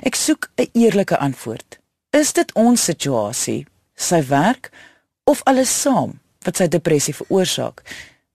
Ek 0.03 0.15
soek 0.15 0.51
'n 0.57 0.69
eerlike 0.73 1.17
antwoord. 1.19 1.79
Is 2.11 2.33
dit 2.33 2.53
ons 2.55 2.85
situasie, 2.85 3.67
sy 3.95 4.23
werk 4.29 4.71
of 5.25 5.43
alles 5.45 5.81
saam 5.81 6.21
wat 6.45 6.57
sy 6.57 6.69
depressie 6.69 7.15
veroorsaak? 7.15 7.83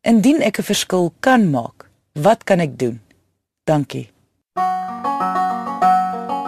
Indien 0.01 0.41
ek 0.41 0.59
'n 0.59 0.63
verskil 0.63 1.13
kan 1.19 1.51
maak, 1.51 1.89
wat 2.13 2.43
kan 2.43 2.59
ek 2.59 2.77
doen? 2.79 3.01
Dankie. 3.63 4.09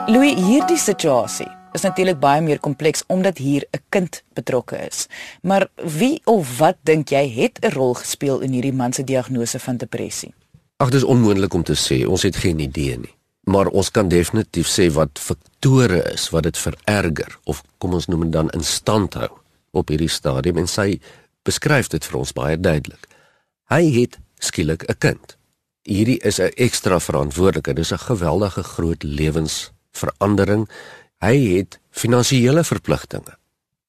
Louis, 0.07 0.36
hierdie 0.36 0.77
situasie 0.77 1.48
is 1.74 1.81
natuurlik 1.81 2.19
baie 2.19 2.41
meer 2.41 2.60
kompleks 2.60 3.03
omdat 3.07 3.38
hier 3.38 3.63
'n 3.71 3.79
kind 3.89 4.24
betrokke 4.33 4.75
is. 4.88 5.07
Maar 5.41 5.67
wie 5.75 6.21
of 6.25 6.57
wat 6.57 6.77
dink 6.83 7.10
jy 7.10 7.29
het 7.29 7.60
'n 7.62 7.71
rol 7.71 7.93
gespeel 7.93 8.39
in 8.41 8.51
hierdie 8.51 8.74
man 8.74 8.93
se 8.93 9.03
diagnose 9.03 9.60
van 9.60 9.77
depressie? 9.77 10.33
Ag, 10.77 10.89
dit 10.89 11.01
is 11.01 11.07
onmoontlik 11.07 11.53
om 11.53 11.63
te 11.63 11.75
sê. 11.75 12.07
Ons 12.07 12.24
het 12.24 12.36
geen 12.36 12.60
idee 12.60 12.98
nie 12.98 13.21
maar 13.43 13.67
ons 13.67 13.89
kan 13.91 14.10
definitief 14.10 14.67
sê 14.67 14.89
wat 14.93 15.19
faktore 15.19 16.03
is 16.13 16.29
wat 16.29 16.43
dit 16.43 16.57
vererger 16.57 17.38
of 17.45 17.63
kom 17.77 17.93
ons 17.93 18.07
noem 18.07 18.27
dit 18.27 18.33
dan 18.33 18.50
in 18.50 18.63
stand 18.63 19.13
hou 19.13 19.29
op 19.71 19.89
hierdie 19.89 20.12
stadium 20.12 20.57
en 20.57 20.67
sy 20.67 21.00
beskryf 21.48 21.89
dit 21.89 22.05
vir 22.05 22.19
ons 22.19 22.33
baie 22.33 22.57
duidelik. 22.60 23.07
Hy 23.71 23.83
het 24.01 24.19
skielik 24.39 24.83
'n 24.89 24.98
kind. 25.00 25.38
Hierdie 25.83 26.19
is 26.19 26.39
'n 26.39 26.51
ekstra 26.57 27.00
verantwoordelikheid. 27.00 27.75
Dis 27.75 27.93
'n 27.93 27.98
geweldige 27.98 28.63
groot 28.63 29.03
lewensverandering. 29.03 30.69
Hy 31.19 31.57
het 31.57 31.79
finansiële 31.91 32.63
verpligtinge 32.63 33.38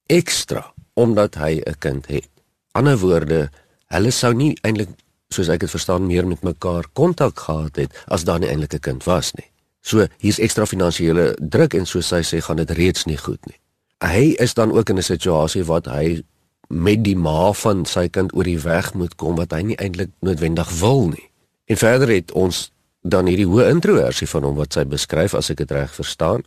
ekstra 0.07 0.73
omdat 0.93 1.35
hy 1.35 1.61
'n 1.65 1.77
kind 1.79 2.07
het. 2.07 2.29
Ander 2.71 2.97
woorde, 2.97 3.49
hulle 3.87 4.11
sou 4.11 4.33
nie 4.33 4.57
eintlik 4.61 4.89
soos 5.33 5.49
ek 5.49 5.65
dit 5.65 5.71
verstaan 5.71 6.07
meer 6.07 6.27
met 6.27 6.43
mekaar 6.45 6.87
kontak 6.93 7.39
gehad 7.39 7.75
het 7.81 8.03
as 8.07 8.25
daar 8.27 8.39
nie 8.39 8.49
eintlik 8.49 8.75
'n 8.75 8.79
kind 8.79 9.03
was 9.03 9.33
nie. 9.33 9.49
So 9.81 10.07
hier's 10.17 10.39
ekstra 10.39 10.65
finansiële 10.65 11.33
druk 11.39 11.73
en 11.73 11.85
soos 11.85 12.07
sy 12.07 12.21
sê 12.23 12.41
gaan 12.41 12.57
dit 12.57 12.71
reeds 12.71 13.05
nie 13.05 13.17
goed 13.17 13.45
nie. 13.45 13.59
Hy 14.03 14.35
is 14.39 14.53
dan 14.53 14.71
ook 14.71 14.89
in 14.89 14.97
'n 14.97 15.03
situasie 15.03 15.63
wat 15.63 15.85
hy 15.85 16.23
met 16.69 17.03
die 17.03 17.15
ma 17.15 17.51
van 17.53 17.85
sy 17.85 18.07
kind 18.09 18.33
oor 18.33 18.43
die 18.43 18.59
weg 18.59 18.93
moet 18.93 19.15
kom 19.15 19.35
wat 19.35 19.51
hy 19.51 19.61
nie 19.61 19.75
eintlik 19.75 20.09
noodwendig 20.19 20.69
wil 20.79 21.07
nie. 21.07 21.29
En 21.65 21.77
verder 21.77 22.09
het 22.09 22.31
ons 22.31 22.71
dan 23.01 23.25
hierdie 23.25 23.47
hoë 23.47 23.69
introversie 23.69 24.27
van 24.27 24.43
hom 24.43 24.55
wat 24.55 24.73
sy 24.73 24.85
beskryf 24.85 25.33
as 25.33 25.49
ek 25.49 25.57
dit 25.57 25.71
reg 25.71 25.91
verstaan. 25.93 26.43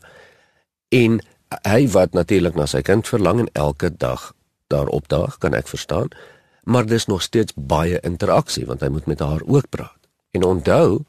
En 0.89 1.21
hy 1.69 1.89
wat 1.89 2.13
natuurlik 2.13 2.55
na 2.55 2.67
sy 2.67 2.83
kind 2.83 3.09
verlang 3.09 3.41
en 3.41 3.51
elke 3.53 3.91
dag 3.97 4.33
daarop 4.67 5.09
daag, 5.09 5.39
kan 5.39 5.55
ek 5.55 5.69
verstaan 5.69 6.09
maar 6.67 6.87
dis 6.87 7.07
nog 7.07 7.23
steeds 7.23 7.53
baie 7.55 8.01
interaksie 8.01 8.67
want 8.67 8.83
hy 8.83 8.89
moet 8.91 9.07
met 9.07 9.23
haar 9.23 9.43
ook 9.47 9.69
praat. 9.71 10.09
En 10.31 10.43
onthou, 10.43 11.05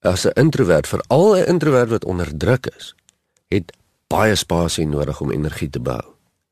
as 0.00 0.26
'n 0.26 0.38
introwert 0.40 0.86
vir 0.86 1.00
al 1.08 1.36
'n 1.36 1.46
introwert 1.46 1.88
wat 1.88 2.04
onderdruk 2.04 2.66
is, 2.76 2.94
het 3.48 3.72
baie 4.06 4.34
spasie 4.34 4.86
nodig 4.86 5.20
om 5.20 5.30
energie 5.30 5.70
te 5.70 5.80
bou. 5.80 6.02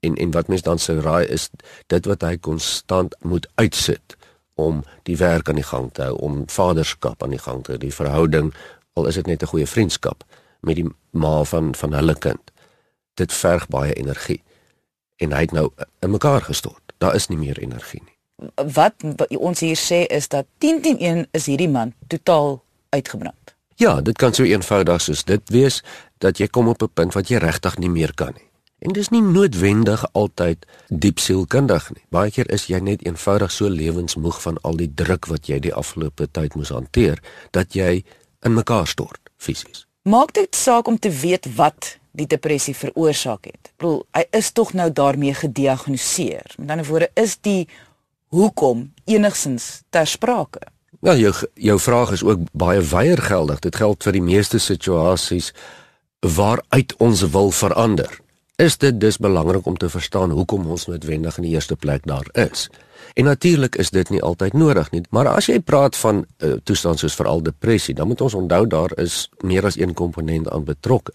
En 0.00 0.14
en 0.14 0.30
wat 0.30 0.48
mens 0.48 0.62
dan 0.62 0.78
sou 0.78 1.00
raai 1.00 1.26
is 1.26 1.50
dit 1.86 2.06
wat 2.06 2.22
hy 2.22 2.36
konstant 2.36 3.14
moet 3.20 3.48
uitsit 3.54 4.16
om 4.54 4.84
die 5.02 5.16
werk 5.16 5.48
aan 5.48 5.54
die 5.60 5.70
gang 5.72 5.92
te 5.92 6.02
hou, 6.02 6.16
om 6.16 6.42
vaderskap 6.46 7.22
aan 7.22 7.30
die 7.30 7.38
gang 7.38 7.64
te 7.64 7.70
hou, 7.70 7.78
die 7.78 7.94
verhouding, 7.94 8.54
al 8.92 9.06
is 9.06 9.14
dit 9.14 9.26
net 9.26 9.42
'n 9.42 9.46
goeie 9.46 9.66
vriendskap 9.66 10.24
met 10.60 10.76
die 10.76 10.88
ma 11.10 11.44
van 11.44 11.74
van 11.74 11.92
hulle 11.92 12.14
kind. 12.14 12.50
Dit 13.14 13.32
verg 13.32 13.68
baie 13.68 13.92
energie. 13.92 14.42
en 15.20 15.32
hy 15.32 15.44
het 15.44 15.52
nou 15.52 15.68
in 16.00 16.10
mekaar 16.10 16.42
gestort. 16.42 16.92
Daar 16.98 17.14
is 17.14 17.28
nie 17.28 17.38
meer 17.38 17.58
energie 17.58 18.02
nie. 18.04 18.16
Wat, 18.54 18.94
wat 19.16 19.36
ons 19.36 19.60
hier 19.60 19.76
sê 19.78 20.04
is 20.06 20.28
dat 20.28 20.46
10 20.58 20.80
teen 20.82 20.98
1 20.98 21.26
is 21.36 21.46
hierdie 21.46 21.68
man 21.68 21.94
totaal 22.08 22.62
uitgebrand. 22.90 23.54
Ja, 23.80 24.00
dit 24.00 24.16
kan 24.18 24.34
so 24.34 24.44
eenvoudig 24.44 25.00
soos 25.00 25.24
dit 25.24 25.52
wees 25.52 25.80
dat 26.18 26.38
jy 26.38 26.46
kom 26.46 26.68
op 26.68 26.82
'n 26.82 26.92
punt 26.94 27.14
wat 27.14 27.28
jy 27.28 27.36
regtig 27.36 27.78
nie 27.78 27.88
meer 27.88 28.14
kan 28.14 28.32
nie. 28.36 28.48
En 28.78 28.92
dis 28.92 29.08
nie 29.08 29.22
noodwendig 29.22 30.04
altyd 30.12 30.66
diep 30.88 31.18
sielkundig 31.18 31.90
nie. 31.90 32.02
Baie 32.08 32.30
keer 32.30 32.50
is 32.50 32.66
jy 32.66 32.78
net 32.78 33.04
eenvoudig 33.06 33.52
so 33.52 33.68
lewensmoeg 33.68 34.42
van 34.42 34.58
al 34.62 34.76
die 34.76 34.90
druk 34.94 35.26
wat 35.26 35.46
jy 35.46 35.58
die 35.58 35.74
afgelope 35.74 36.28
tyd 36.30 36.54
moes 36.54 36.68
hanteer 36.68 37.20
dat 37.50 37.76
jy 37.76 38.04
in 38.40 38.54
mekaar 38.56 38.86
stort 38.86 39.20
fisies. 39.36 39.86
Maak 40.08 40.32
dit 40.32 40.56
saak 40.56 40.88
om 40.88 40.98
te 40.98 41.10
weet 41.10 41.48
wat 41.56 41.98
die 42.16 42.26
depressie 42.26 42.74
veroorsaak 42.74 43.44
het. 43.44 43.70
Ek 43.70 43.76
bedoel, 43.82 44.00
hy 44.16 44.24
is 44.38 44.50
tog 44.56 44.72
nou 44.72 44.88
daarmee 44.92 45.34
gediagnoseer. 45.34 46.56
Met 46.58 46.70
ander 46.70 46.88
woorde, 46.88 47.10
is 47.14 47.36
die 47.44 47.68
hoekom 48.30 48.92
enigsins 49.04 49.82
ter 49.90 50.06
sprake? 50.06 50.62
Ja, 51.00 51.14
jou 51.16 51.32
jou 51.54 51.78
vraag 51.80 52.12
is 52.12 52.22
ook 52.22 52.46
baie 52.52 52.80
wyer 52.80 53.22
geldig. 53.22 53.62
Dit 53.64 53.76
geld 53.76 54.02
vir 54.04 54.12
die 54.12 54.24
meeste 54.24 54.58
situasies 54.58 55.52
waaruit 56.20 56.94
ons 56.98 57.22
wil 57.32 57.50
verander. 57.50 58.10
Is 58.60 58.76
dit 58.76 59.00
dus 59.00 59.16
belangrik 59.16 59.66
om 59.66 59.76
te 59.76 59.88
verstaan 59.88 60.30
hoekom 60.36 60.66
ons 60.68 60.86
noodwendig 60.86 61.38
in 61.40 61.46
die 61.48 61.54
eerste 61.56 61.76
plek 61.76 62.04
daar 62.04 62.28
is? 62.36 62.68
En 63.16 63.24
natuurlik 63.24 63.76
is 63.80 63.90
dit 63.90 64.10
nie 64.10 64.20
altyd 64.22 64.52
nodig 64.52 64.90
nie, 64.92 65.00
maar 65.10 65.30
as 65.32 65.48
jy 65.48 65.58
praat 65.60 65.96
van 65.96 66.16
'n 66.16 66.26
uh, 66.38 66.52
eh, 66.52 66.58
toestand 66.64 66.98
soos 66.98 67.14
veral 67.14 67.42
depressie, 67.42 67.94
dan 67.94 68.06
moet 68.06 68.20
ons 68.20 68.34
onthou 68.34 68.66
daar 68.66 68.92
is 68.98 69.30
meer 69.40 69.64
as 69.64 69.78
een 69.78 69.94
komponent 69.94 70.50
aan 70.50 70.64
betrokke. 70.64 71.12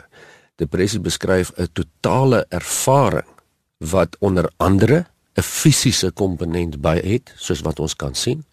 Depressie 0.56 1.00
beskryf 1.00 1.52
'n 1.56 1.68
totale 1.74 2.46
ervaring 2.50 3.30
wat 3.78 4.16
onder 4.20 4.52
andere 4.58 5.06
'n 5.36 5.42
fisiese 5.44 6.12
komponent 6.12 6.80
by 6.82 7.00
het, 7.04 7.34
soos 7.36 7.62
wat 7.62 7.80
ons 7.80 7.96
kan 7.96 8.16
sien. 8.16 8.46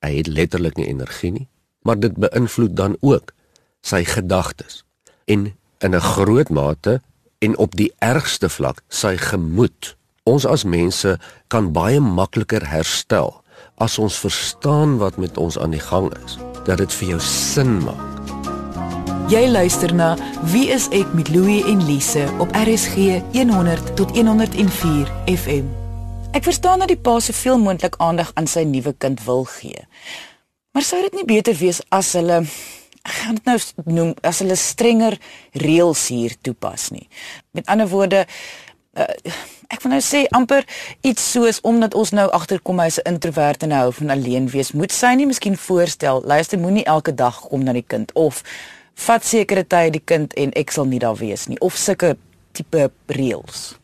Hy 0.00 0.16
het 0.16 0.26
letterlik 0.26 0.76
nie 0.76 0.86
energie 0.86 1.30
nie, 1.32 1.48
maar 1.82 1.98
dit 1.98 2.14
beïnvloed 2.16 2.76
dan 2.76 2.96
ook 3.00 3.32
sy 3.80 4.04
gedagtes 4.04 4.84
en 5.24 5.52
in 5.78 5.94
'n 5.94 6.00
groot 6.00 6.48
mate 6.48 7.00
en 7.38 7.56
op 7.56 7.76
die 7.76 7.92
ergste 7.98 8.48
vlak 8.48 8.82
sy 8.88 9.16
gemoed. 9.16 9.96
Ons 10.22 10.46
as 10.46 10.64
mense 10.64 11.18
kan 11.48 11.72
baie 11.72 12.00
makliker 12.00 12.68
herstel 12.68 13.42
as 13.76 13.98
ons 13.98 14.18
verstaan 14.18 14.98
wat 14.98 15.16
met 15.16 15.36
ons 15.36 15.58
aan 15.58 15.70
die 15.70 15.80
gang 15.80 16.12
is, 16.24 16.38
dat 16.64 16.78
dit 16.78 16.92
vir 16.92 17.08
jou 17.08 17.20
sin 17.20 17.82
maak. 17.82 18.10
Jy 19.28 19.48
luister 19.48 19.94
na 19.94 20.16
Wie 20.52 20.68
is 20.68 20.88
ek 20.92 21.14
met 21.14 21.28
Louie 21.28 21.64
en 21.64 21.84
Lise 21.86 22.28
op 22.38 22.50
RSG 22.52 23.22
100 23.32 23.96
tot 23.96 24.10
104 24.10 25.08
FM. 25.26 25.81
Ek 26.32 26.46
verstaan 26.48 26.80
dat 26.80 26.88
die 26.88 26.96
pa 26.96 27.18
soveel 27.20 27.58
moontlik 27.60 27.98
aandag 28.00 28.30
aan 28.40 28.46
sy 28.48 28.62
nuwe 28.64 28.94
kind 28.98 29.20
wil 29.26 29.42
gee. 29.44 29.82
Maar 30.72 30.82
sou 30.82 31.00
dit 31.04 31.18
nie 31.18 31.26
beter 31.28 31.52
wees 31.60 31.82
as 31.92 32.14
hulle 32.16 32.38
ek 33.02 33.16
gaan 33.18 33.36
dit 33.36 33.50
nou 33.50 33.56
noem 33.92 34.12
as 34.24 34.40
hulle 34.40 34.56
strenger 34.56 35.18
reëls 35.60 36.06
hier 36.08 36.32
toepas 36.40 36.88
nie. 36.94 37.04
Met 37.52 37.68
ander 37.68 37.90
woorde 37.90 38.22
uh, 38.24 39.34
ek 39.68 39.84
wil 39.84 39.92
nou 39.92 40.00
sê 40.00 40.22
amper 40.32 40.64
iets 41.04 41.26
soos 41.34 41.60
omdat 41.68 41.98
ons 42.00 42.14
nou 42.16 42.24
agterkom 42.40 42.80
hy's 42.80 42.96
'n 43.02 43.12
introvert 43.12 43.68
en 43.68 43.76
hou 43.76 43.92
van 43.92 44.16
alleen 44.16 44.48
wees, 44.48 44.72
moet 44.72 44.92
sy 44.92 45.12
nie 45.14 45.28
miskien 45.28 45.56
voorstel, 45.56 46.24
luister 46.24 46.58
moenie 46.58 46.88
elke 46.88 47.12
dag 47.14 47.44
kom 47.44 47.64
na 47.64 47.76
die 47.76 47.84
kind 47.86 48.08
of 48.14 48.40
vat 48.94 49.24
sekere 49.24 49.68
tye 49.68 49.90
die 49.90 50.04
kind 50.04 50.32
en 50.32 50.52
ek 50.56 50.72
sal 50.72 50.88
nie 50.88 50.98
daar 50.98 51.16
wees 51.16 51.46
nie 51.48 51.60
of 51.60 51.76
sulke 51.76 52.16
tipe 52.52 52.90
reëls 53.06 53.76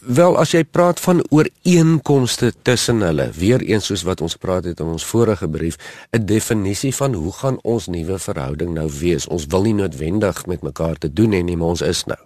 wel 0.00 0.36
as 0.38 0.52
jy 0.54 0.62
praat 0.64 1.00
van 1.00 1.22
ooreenkomste 1.32 2.52
tussen 2.62 3.00
hulle 3.04 3.28
weer 3.36 3.62
eens 3.62 3.88
soos 3.90 4.04
wat 4.06 4.20
ons 4.24 4.36
praat 4.40 4.66
het 4.68 4.80
in 4.80 4.92
ons 4.92 5.06
vorige 5.06 5.48
brief 5.48 5.76
'n 6.12 6.26
definisie 6.26 6.94
van 6.94 7.14
hoe 7.14 7.32
gaan 7.32 7.58
ons 7.62 7.86
nuwe 7.86 8.18
verhouding 8.18 8.74
nou 8.74 8.90
wees? 9.00 9.26
Ons 9.26 9.46
wil 9.46 9.62
nie 9.62 9.74
noodwendig 9.74 10.46
met 10.46 10.62
mekaar 10.62 10.98
te 10.98 11.12
doen 11.12 11.32
hê 11.32 11.42
nie 11.42 11.56
maar 11.56 11.68
ons 11.68 11.80
is 11.80 12.04
nou. 12.04 12.18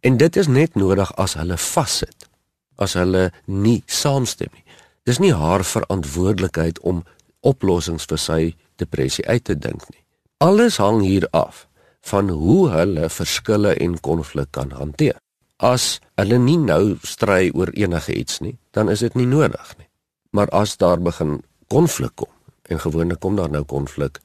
En 0.00 0.16
dit 0.16 0.36
is 0.36 0.46
net 0.46 0.74
nodig 0.74 1.16
as 1.16 1.34
hulle 1.34 1.56
vassit 1.56 2.28
as 2.76 2.92
hulle 2.92 3.32
nie 3.44 3.82
saamstem 3.86 4.48
nie. 4.52 4.64
Dis 5.04 5.18
nie 5.18 5.34
haar 5.34 5.64
verantwoordelikheid 5.64 6.78
om 6.80 7.04
oplossings 7.40 8.04
vir 8.04 8.18
sy 8.18 8.56
depressie 8.76 9.26
uit 9.26 9.44
te 9.44 9.58
dink 9.58 9.88
nie. 9.90 10.04
Alles 10.38 10.76
hang 10.76 11.02
hier 11.02 11.28
af 11.30 11.68
van 12.00 12.28
hoe 12.28 12.70
hulle 12.70 13.08
verskille 13.08 13.74
en 13.74 14.00
konflik 14.00 14.48
kan 14.50 14.70
hanteer 14.70 15.20
as 15.60 16.00
hulle 16.16 16.38
nie 16.40 16.58
nou 16.58 16.96
stry 17.04 17.50
oor 17.54 17.70
enige 17.76 18.14
iets 18.16 18.40
nie, 18.40 18.56
dan 18.72 18.88
is 18.88 19.04
dit 19.04 19.14
nie 19.14 19.28
nodig 19.28 19.74
nie. 19.78 19.88
Maar 20.32 20.48
as 20.56 20.76
daar 20.80 21.00
begin 21.02 21.40
konflik 21.68 22.16
kom 22.16 22.32
en 22.70 22.80
gewoonlik 22.80 23.20
kom 23.20 23.36
daar 23.36 23.50
nou 23.50 23.64
konflik 23.64 24.20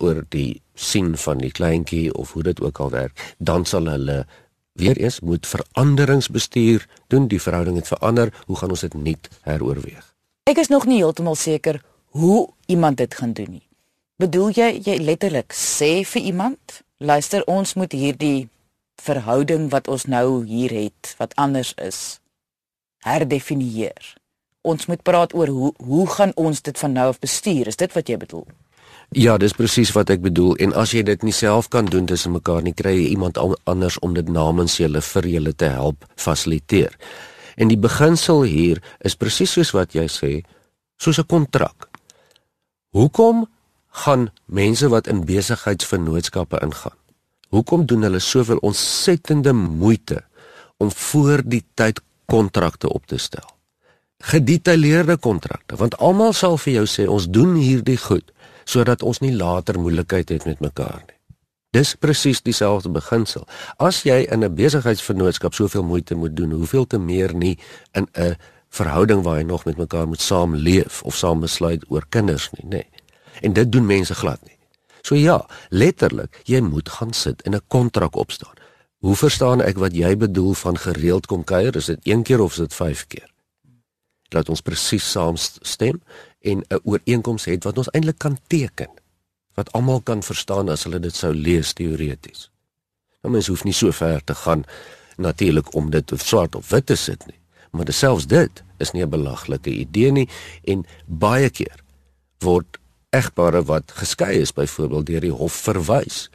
oor 0.00 0.22
die 0.30 0.62
sin 0.74 1.14
van 1.18 1.38
die 1.42 1.50
kleintjie 1.50 2.12
of 2.14 2.32
hoe 2.32 2.42
dit 2.42 2.60
ook 2.60 2.78
al 2.80 2.90
werk, 2.90 3.34
dan 3.38 3.64
sal 3.64 3.90
hulle 3.90 4.24
weer 4.78 4.98
eens 4.98 5.20
moet 5.20 5.46
veranderingsbestuur 5.46 6.86
doen, 7.06 7.28
die 7.28 7.42
verhouding 7.42 7.76
het 7.76 7.90
verander, 7.90 8.32
hoe 8.46 8.56
gaan 8.56 8.70
ons 8.74 8.82
dit 8.86 8.94
nuut 8.94 9.28
heroorweeg? 9.46 10.06
Ek 10.50 10.58
is 10.58 10.70
nog 10.70 10.86
nie 10.86 10.98
heeltemal 11.02 11.38
seker 11.38 11.82
hoe 12.14 12.48
iemand 12.66 12.98
dit 12.98 13.14
gaan 13.14 13.32
doen 13.32 13.50
nie. 13.58 13.66
Bedoel 14.18 14.50
jy 14.54 14.68
jy 14.86 14.98
letterlik 15.02 15.54
sê 15.54 16.02
vir 16.06 16.26
iemand, 16.30 16.82
luister 16.98 17.42
ons 17.50 17.74
moet 17.74 17.92
hierdie 17.92 18.48
verhouding 19.02 19.70
wat 19.70 19.88
ons 19.88 20.04
nou 20.04 20.44
hier 20.46 20.70
het 20.70 21.14
wat 21.18 21.34
anders 21.36 21.74
is 21.82 22.20
herdefinieer. 23.04 24.14
Ons 24.64 24.86
moet 24.88 25.02
praat 25.02 25.34
oor 25.34 25.48
hoe 25.52 25.72
hoe 25.76 26.06
gaan 26.08 26.32
ons 26.40 26.62
dit 26.62 26.78
van 26.78 26.92
nou 26.92 27.08
af 27.12 27.20
bestuur? 27.20 27.68
Is 27.68 27.76
dit 27.76 27.92
wat 27.92 28.08
jy 28.08 28.16
bedoel? 28.16 28.46
Ja, 29.12 29.36
dis 29.38 29.52
presies 29.52 29.92
wat 29.92 30.10
ek 30.10 30.24
bedoel 30.24 30.56
en 30.64 30.72
as 30.80 30.94
jy 30.96 31.04
dit 31.04 31.22
nie 31.22 31.34
self 31.36 31.68
kan 31.68 31.86
doen 31.86 32.06
tussen 32.08 32.32
mekaar 32.32 32.64
nie, 32.64 32.72
kry 32.72 32.94
jy 32.96 33.12
iemand 33.12 33.38
anders 33.64 33.98
om 34.00 34.16
dit 34.16 34.28
namens 34.28 34.78
julle 34.80 35.02
vir 35.04 35.28
julle 35.28 35.52
te 35.52 35.68
help 35.70 36.08
fasiliteer. 36.16 36.96
En 37.60 37.68
die 37.68 37.78
beginsel 37.78 38.42
hier 38.48 38.80
is 39.04 39.14
presies 39.14 39.52
soos 39.54 39.74
wat 39.76 39.94
jy 39.94 40.08
sê, 40.08 40.32
soos 40.98 41.20
'n 41.20 41.28
kontrak. 41.28 41.90
Hoekom 42.96 43.46
gaan 44.02 44.30
mense 44.46 44.88
wat 44.88 45.06
in 45.06 45.24
besigheidsvennootskappe 45.24 46.58
ingaan 46.62 47.03
Hoekom 47.54 47.86
doen 47.86 48.02
hulle 48.02 48.18
soveel 48.18 48.58
ontsettende 48.66 49.52
moeite 49.52 50.24
om 50.82 50.90
voor 50.90 51.42
die 51.46 51.62
tyd 51.78 52.00
kontrakte 52.26 52.90
op 52.90 53.06
te 53.06 53.18
stel? 53.18 53.46
Gedetailleerde 54.18 55.16
kontrakte, 55.16 55.76
want 55.78 55.94
almal 56.02 56.32
sal 56.34 56.58
vir 56.58 56.80
jou 56.80 56.86
sê 56.90 57.06
ons 57.06 57.28
doen 57.30 57.54
hierdie 57.54 57.98
goed 58.00 58.32
sodat 58.64 59.04
ons 59.04 59.20
nie 59.20 59.34
later 59.36 59.76
moeilikheid 59.78 60.30
het 60.32 60.46
met 60.48 60.62
mekaar 60.64 61.02
nie. 61.04 61.18
Dis 61.76 61.92
presies 62.00 62.40
dieselfde 62.42 62.88
beginsel. 62.94 63.44
As 63.76 64.02
jy 64.08 64.24
in 64.32 64.44
'n 64.44 64.54
besigheidsvennootskap 64.54 65.54
soveel 65.54 65.82
moeite 65.82 66.14
moet 66.14 66.36
doen, 66.36 66.50
hoeveel 66.50 66.86
te 66.86 66.98
meer 66.98 67.34
nie 67.34 67.58
in 67.92 68.08
'n 68.14 68.36
verhouding 68.70 69.22
waar 69.22 69.38
jy 69.38 69.44
nog 69.44 69.64
met 69.64 69.76
mekaar 69.76 70.08
moet 70.08 70.20
saamleef 70.20 71.02
of 71.02 71.16
saam 71.16 71.40
besluit 71.40 71.84
oor 71.88 72.04
kinders 72.08 72.50
nie, 72.50 72.78
nê. 72.78 72.82
En 73.42 73.52
dit 73.52 73.72
doen 73.72 73.86
mense 73.86 74.14
glad 74.14 74.40
nie. 74.42 74.53
So 75.04 75.18
ja, 75.20 75.42
letterlik, 75.68 76.40
jy 76.48 76.62
moet 76.64 76.88
gaan 76.88 77.12
sit 77.12 77.42
en 77.42 77.54
'n 77.54 77.66
kontrak 77.68 78.16
opstaan. 78.16 78.56
Hoe 79.04 79.16
verstaan 79.16 79.60
ek 79.60 79.76
wat 79.76 79.92
jy 79.92 80.16
bedoel 80.16 80.54
van 80.54 80.78
gereeld 80.78 81.26
kom 81.26 81.44
kuier? 81.44 81.76
Is 81.76 81.84
dit 81.84 82.00
een 82.02 82.22
keer 82.22 82.40
of 82.40 82.52
is 82.52 82.58
dit 82.58 82.74
5 82.74 83.06
keer? 83.06 83.28
Laat 84.28 84.48
ons 84.48 84.60
presies 84.60 85.10
saamstem 85.10 86.00
en 86.40 86.64
'n 86.68 86.80
ooreenkoms 86.82 87.44
het 87.44 87.64
wat 87.64 87.78
ons 87.78 87.90
eintlik 87.90 88.18
kan 88.18 88.38
teken. 88.46 88.90
Wat 89.54 89.72
almal 89.72 90.00
kan 90.00 90.22
verstaan 90.22 90.68
as 90.68 90.82
hulle 90.82 91.00
dit 91.00 91.14
sou 91.14 91.34
lees 91.34 91.72
teoreties. 91.72 92.50
Nou 93.22 93.32
mens 93.32 93.46
hoef 93.46 93.64
nie 93.64 93.72
so 93.72 93.90
ver 93.90 94.24
te 94.24 94.34
gaan 94.34 94.64
natuurlik 95.16 95.74
om 95.74 95.90
dit 95.90 96.12
of 96.12 96.20
swart 96.20 96.54
of 96.54 96.68
wit 96.68 96.86
te 96.86 96.96
sit 96.96 97.26
nie. 97.26 97.38
Maar 97.70 97.92
selfs 97.92 98.26
dit 98.26 98.62
is 98.78 98.90
nie 98.90 99.02
'n 99.02 99.10
belaglike 99.10 99.70
idee 99.70 100.10
nie 100.10 100.28
en 100.64 100.86
baie 101.06 101.50
keer 101.50 101.82
word 102.38 102.78
egpare 103.14 103.62
wat 103.64 103.92
geskei 104.00 104.40
is 104.42 104.52
byvoorbeeld 104.52 105.06
deur 105.06 105.20
die 105.20 105.34
hof 105.34 105.56
verwys 105.66 106.28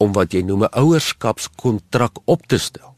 om 0.00 0.14
wat 0.16 0.32
jy 0.32 0.42
noem 0.42 0.64
'n 0.64 0.74
ouerskapskontrak 0.82 2.18
op 2.24 2.46
te 2.46 2.58
stel. 2.58 2.94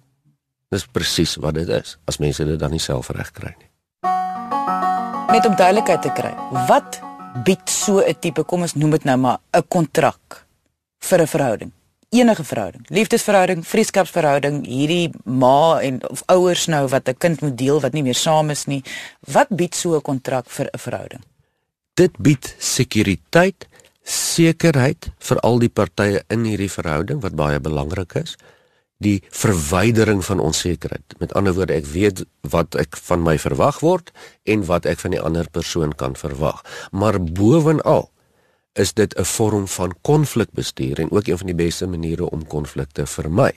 Dis 0.70 0.86
presies 0.86 1.36
wat 1.36 1.54
dit 1.54 1.68
is 1.68 1.98
as 2.04 2.18
mense 2.18 2.44
dit 2.44 2.58
dan 2.58 2.70
nie 2.70 2.80
self 2.80 3.10
reg 3.10 3.30
kry 3.32 3.54
nie. 3.58 3.68
Net 5.32 5.46
om 5.46 5.56
duidelikheid 5.56 6.02
te 6.02 6.12
kry, 6.12 6.32
wat 6.68 7.00
bied 7.44 7.68
so 7.68 8.00
'n 8.00 8.14
tipe 8.20 8.44
kom 8.44 8.62
ons 8.62 8.74
noem 8.74 8.90
dit 8.90 9.04
nou 9.04 9.16
maar 9.16 9.38
'n 9.52 9.62
kontrak 9.68 10.46
vir 11.00 11.20
'n 11.20 11.26
verhouding? 11.26 11.72
Enige 12.10 12.44
verhouding, 12.44 12.84
liefdesverhouding, 12.88 13.66
vriendskapsverhouding, 13.66 14.66
hierdie 14.66 15.10
ma 15.24 15.80
en 15.80 16.10
of 16.10 16.22
ouers 16.26 16.66
nou 16.66 16.88
wat 16.88 17.08
'n 17.08 17.16
kind 17.18 17.40
moet 17.40 17.56
deel 17.56 17.80
wat 17.80 17.92
nie 17.92 18.02
meer 18.02 18.14
saam 18.14 18.50
is 18.50 18.66
nie, 18.66 18.82
wat 19.32 19.48
bied 19.48 19.74
so 19.74 19.96
'n 19.96 20.02
kontrak 20.02 20.44
vir 20.48 20.68
'n 20.72 20.78
verhouding? 20.78 21.22
Dit 21.94 22.16
bied 22.18 22.54
sekuriteit, 22.58 23.68
sekerheid 24.02 25.10
vir 25.18 25.40
al 25.46 25.60
die 25.62 25.68
partye 25.70 26.22
in 26.32 26.44
hierdie 26.48 26.70
verhouding 26.72 27.20
wat 27.22 27.36
baie 27.38 27.60
belangrik 27.60 28.16
is. 28.16 28.36
die 29.02 29.22
verwydering 29.34 30.22
van 30.24 30.40
onsekerheid. 30.40 31.16
Met 31.18 31.34
ander 31.38 31.54
woorde, 31.56 31.74
ek 31.74 31.88
weet 31.90 32.24
wat 32.54 32.76
ek 32.78 32.96
van 33.08 33.24
my 33.26 33.36
verwag 33.40 33.80
word 33.84 34.12
en 34.48 34.64
wat 34.68 34.86
ek 34.86 35.02
van 35.02 35.16
die 35.16 35.20
ander 35.22 35.48
persoon 35.50 35.94
kan 35.98 36.16
verwag. 36.18 36.62
Maar 36.94 37.18
bovenal 37.20 38.08
is 38.78 38.94
dit 38.94 39.12
'n 39.18 39.24
vorm 39.24 39.66
van 39.68 39.92
konflikbestuur 40.02 41.00
en 41.00 41.10
ook 41.10 41.26
een 41.26 41.38
van 41.38 41.46
die 41.46 41.60
beste 41.64 41.86
maniere 41.86 42.30
om 42.30 42.46
konflikte 42.46 43.06
vermy. 43.06 43.52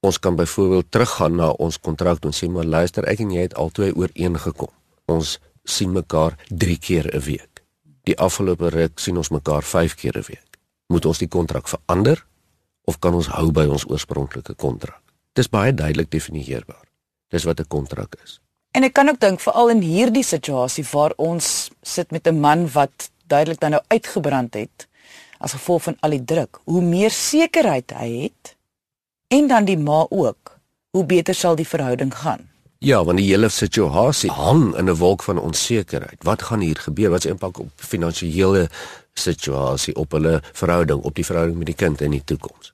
Ons 0.00 0.18
kan 0.18 0.36
byvoorbeeld 0.36 0.90
teruggaan 0.90 1.36
na 1.36 1.48
ons 1.50 1.80
kontrak 1.80 2.24
en 2.24 2.32
sê 2.32 2.48
maar 2.48 2.64
luister, 2.64 3.04
ek 3.04 3.18
en 3.18 3.30
jy 3.30 3.40
het 3.40 3.54
albei 3.54 3.92
ooreengekom. 3.92 4.72
Ons 5.04 5.40
sien 5.64 5.92
mekaar 5.92 6.36
3 6.48 6.78
keer 6.78 7.14
'n 7.14 7.20
week. 7.20 7.62
Die 8.04 8.18
afgelope 8.18 8.68
ruk 8.68 8.98
sien 8.98 9.16
ons 9.16 9.28
mekaar 9.28 9.62
5 9.62 9.94
keer 9.94 10.16
'n 10.18 10.24
week. 10.26 10.58
Moet 10.86 11.04
ons 11.04 11.18
die 11.18 11.28
kontrak 11.28 11.68
verander 11.68 12.26
of 12.84 12.98
kan 12.98 13.14
ons 13.14 13.26
hou 13.26 13.50
by 13.52 13.64
ons 13.64 13.88
oorspronklike 13.88 14.54
kontrak? 14.54 15.00
Dis 15.32 15.48
baie 15.48 15.74
duidelik 15.74 16.10
definieerbaar. 16.10 16.84
Dis 17.28 17.44
wat 17.44 17.60
'n 17.60 17.68
kontrak 17.68 18.14
is. 18.24 18.40
En 18.70 18.82
ek 18.82 18.92
kan 18.92 19.08
ook 19.08 19.20
dink 19.20 19.40
veral 19.40 19.70
in 19.70 19.80
hierdie 19.80 20.24
situasie 20.24 20.84
waar 20.92 21.12
ons 21.16 21.70
sit 21.82 22.10
met 22.10 22.26
'n 22.26 22.40
man 22.40 22.70
wat 22.72 23.10
duidelik 23.26 23.60
dan 23.60 23.70
nou 23.70 23.82
uitgebrand 23.88 24.54
het 24.54 24.88
as 25.38 25.52
gevolg 25.52 25.82
van 25.82 25.96
al 26.00 26.10
die 26.10 26.24
druk, 26.24 26.60
hoe 26.64 26.82
meer 26.82 27.10
sekerheid 27.10 27.90
hy 27.90 28.08
het 28.22 28.56
en 29.28 29.46
dan 29.46 29.64
die 29.64 29.78
ma 29.78 30.06
ook, 30.10 30.58
hoe 30.90 31.04
beter 31.04 31.34
sal 31.34 31.56
die 31.56 31.68
verhouding 31.68 32.14
gaan. 32.14 32.48
Ja, 32.84 32.98
want 33.00 33.16
die 33.16 33.30
hele 33.30 33.48
situasie 33.48 34.28
hang 34.30 34.74
in 34.76 34.90
'n 34.90 34.96
wolk 35.00 35.22
van 35.22 35.38
onsekerheid. 35.38 36.20
Wat 36.22 36.42
gaan 36.42 36.60
hier 36.60 36.76
gebeur? 36.76 37.10
Wat 37.10 37.22
se 37.22 37.28
impak 37.28 37.58
op 37.58 37.70
finansiële 37.76 38.68
situasie 39.14 39.94
op 39.96 40.12
hulle 40.12 40.42
verhouding, 40.52 41.00
op 41.02 41.14
die 41.14 41.24
verhouding 41.24 41.58
met 41.58 41.66
die 41.66 41.74
kind 41.74 42.00
in 42.00 42.10
die 42.10 42.24
toekoms? 42.24 42.72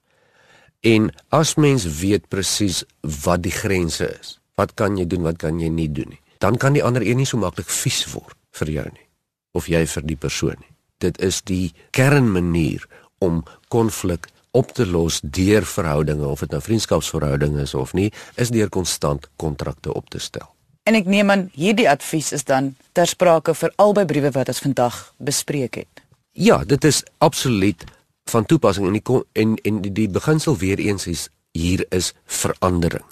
En 0.81 1.14
as 1.29 1.55
mens 1.55 1.85
weet 1.85 2.29
presies 2.29 2.85
wat 3.01 3.42
die 3.42 3.53
grense 3.53 4.18
is, 4.20 4.40
wat 4.55 4.75
kan 4.75 4.96
jy 4.96 5.07
doen, 5.07 5.23
wat 5.23 5.37
kan 5.37 5.61
jy 5.61 5.68
nie 5.68 5.92
doen 5.92 6.09
nie, 6.09 6.20
dan 6.38 6.57
kan 6.57 6.73
die 6.73 6.85
ander 6.85 7.07
een 7.07 7.16
nie 7.16 7.27
so 7.27 7.37
maklik 7.37 7.68
vies 7.68 8.12
word 8.12 8.37
vir 8.51 8.68
jou 8.68 8.88
nie 8.92 9.07
of 9.53 9.66
jy 9.66 9.87
vir 9.87 10.03
die 10.03 10.16
persoon 10.16 10.57
nie. 10.59 10.75
Dit 10.99 11.20
is 11.20 11.42
die 11.42 11.73
kernmanier 11.90 12.87
om 13.18 13.44
konflik 13.68 14.27
op 14.50 14.72
te 14.72 14.86
los 14.86 15.20
deur 15.22 15.66
verhoudinge 15.66 16.26
of 16.26 16.40
dit 16.40 16.50
nou 16.50 16.62
vriendskapsverhoudinge 16.62 17.62
is 17.62 17.74
of 17.74 17.92
nie, 17.92 18.10
is 18.34 18.50
deur 18.50 18.68
konstant 18.68 19.28
kontrakte 19.36 19.94
op 19.94 20.10
te 20.10 20.18
stel. 20.18 20.48
En 20.88 20.96
ek 20.98 21.06
neem 21.06 21.30
aan 21.30 21.48
hierdie 21.54 21.88
advies 21.90 22.32
is 22.32 22.44
dan 22.48 22.74
ter 22.96 23.06
sprake 23.06 23.54
vir 23.54 23.72
albei 23.78 24.06
briewe 24.08 24.32
wat 24.34 24.50
ons 24.50 24.62
vandag 24.64 25.00
bespreek 25.18 25.82
het. 25.84 26.04
Ja, 26.32 26.64
dit 26.64 26.84
is 26.84 27.02
absoluut 27.18 27.84
van 28.30 28.46
toepassing 28.46 28.86
en 28.86 28.96
die 28.98 29.20
en 29.32 29.56
en 29.62 29.80
die, 29.82 29.92
die 29.92 30.08
beginsel 30.08 30.56
weer 30.56 30.78
eens 30.78 31.06
is 31.06 31.28
hier 31.52 31.84
is 31.90 32.12
verandering. 32.26 33.04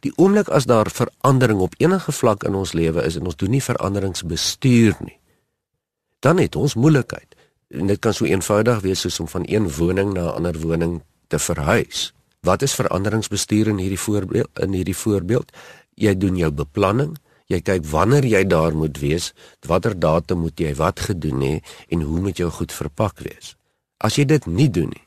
Die 0.00 0.12
oomblik 0.16 0.48
as 0.48 0.66
daar 0.66 0.90
verandering 0.90 1.60
op 1.60 1.74
enige 1.78 2.12
vlak 2.12 2.44
in 2.44 2.54
ons 2.54 2.72
lewe 2.72 3.04
is 3.04 3.16
en 3.16 3.26
ons 3.26 3.36
doen 3.36 3.50
nie 3.50 3.62
veranderingsbestuur 3.62 4.96
nie, 5.00 5.18
dan 6.20 6.40
het 6.42 6.56
ons 6.56 6.74
moeilikheid. 6.74 7.35
En 7.68 7.86
dit 7.86 7.98
kan 7.98 8.14
so 8.14 8.24
eenvoudig 8.24 8.80
wees 8.80 9.00
soos 9.00 9.20
om 9.20 9.28
van 9.28 9.42
een 9.46 9.70
woning 9.74 10.12
na 10.12 10.22
'n 10.22 10.34
ander 10.38 10.58
woning 10.60 11.02
te 11.26 11.38
verhuis. 11.38 12.12
Wat 12.40 12.62
is 12.62 12.74
veranderingsbestuur 12.74 13.66
in 13.66 13.78
hierdie 13.78 14.00
voorbeeld 14.00 14.58
in 14.58 14.72
hierdie 14.72 14.96
voorbeeld? 14.96 15.52
Jy 15.94 16.16
doen 16.16 16.36
jou 16.36 16.50
beplanning, 16.50 17.16
jy 17.46 17.60
kyk 17.60 17.84
wanneer 17.84 18.24
jy 18.24 18.46
daar 18.46 18.76
moet 18.76 18.98
wees, 18.98 19.32
watter 19.66 19.98
datum 19.98 20.38
moet 20.38 20.60
jy 20.60 20.74
wat 20.74 21.00
gedoen 21.00 21.40
hê 21.40 21.62
en 21.88 22.00
hoe 22.00 22.20
moet 22.20 22.36
jou 22.36 22.50
goed 22.50 22.72
verpak 22.72 23.18
wees. 23.18 23.56
As 23.96 24.14
jy 24.14 24.24
dit 24.24 24.46
nie 24.46 24.70
doen 24.70 24.88
nie, 24.88 25.06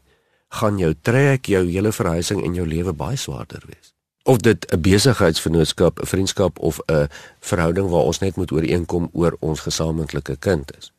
gaan 0.50 0.78
jou 0.78 0.94
trek 1.02 1.46
jou 1.46 1.66
hele 1.66 1.92
verhuising 1.92 2.44
en 2.44 2.54
jou 2.54 2.68
lewe 2.68 2.94
baie 2.94 3.18
swaarder 3.18 3.64
wees. 3.66 3.94
Of 4.24 4.38
dit 4.38 4.66
'n 4.74 4.82
besigheidsvennootskap, 4.82 6.00
'n 6.02 6.06
vriendskap 6.06 6.60
of 6.60 6.80
'n 6.88 7.08
verhouding 7.40 7.90
waar 7.90 8.04
ons 8.04 8.20
net 8.20 8.36
moet 8.36 8.52
ooreenkom 8.52 9.10
oor 9.14 9.38
ons 9.40 9.60
gesamentlike 9.60 10.36
kind 10.40 10.78
is 10.78 10.92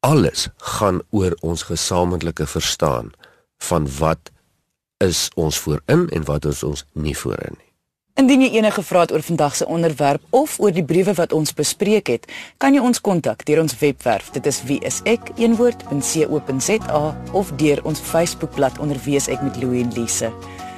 alles 0.00 0.48
gaan 0.56 1.00
oor 1.10 1.36
ons 1.40 1.62
gesamentlike 1.62 2.46
verstaan 2.46 3.10
van 3.58 3.88
wat 3.98 4.30
is 4.98 5.30
ons 5.34 5.58
voorin 5.58 6.08
en 6.08 6.24
wat 6.24 6.44
is 6.44 6.62
ons 6.62 6.84
nie 6.92 7.16
voorin 7.16 7.54
nie. 7.56 7.66
Indien 8.18 8.40
jy 8.42 8.48
enige 8.58 8.82
vrae 8.82 9.00
het 9.06 9.12
oor 9.14 9.22
vandag 9.22 9.54
se 9.56 9.66
onderwerp 9.66 10.22
of 10.34 10.58
oor 10.58 10.72
die 10.74 10.84
briewe 10.84 11.14
wat 11.14 11.32
ons 11.32 11.54
bespreek 11.54 12.06
het, 12.10 12.26
kan 12.58 12.74
jy 12.74 12.82
ons 12.82 13.00
kontak 13.00 13.44
deur 13.46 13.60
ons 13.62 13.78
webwerf. 13.78 14.30
Dit 14.34 14.46
is 14.50 14.62
wieisek.co.za 14.66 15.38
of 17.32 17.52
deur 17.62 17.84
ons 17.86 18.00
Facebookblad 18.00 18.78
onder 18.82 18.98
wieisek 19.04 19.42
met 19.42 19.56
Louie 19.62 19.82
en 19.86 19.92
Lise. 19.94 20.32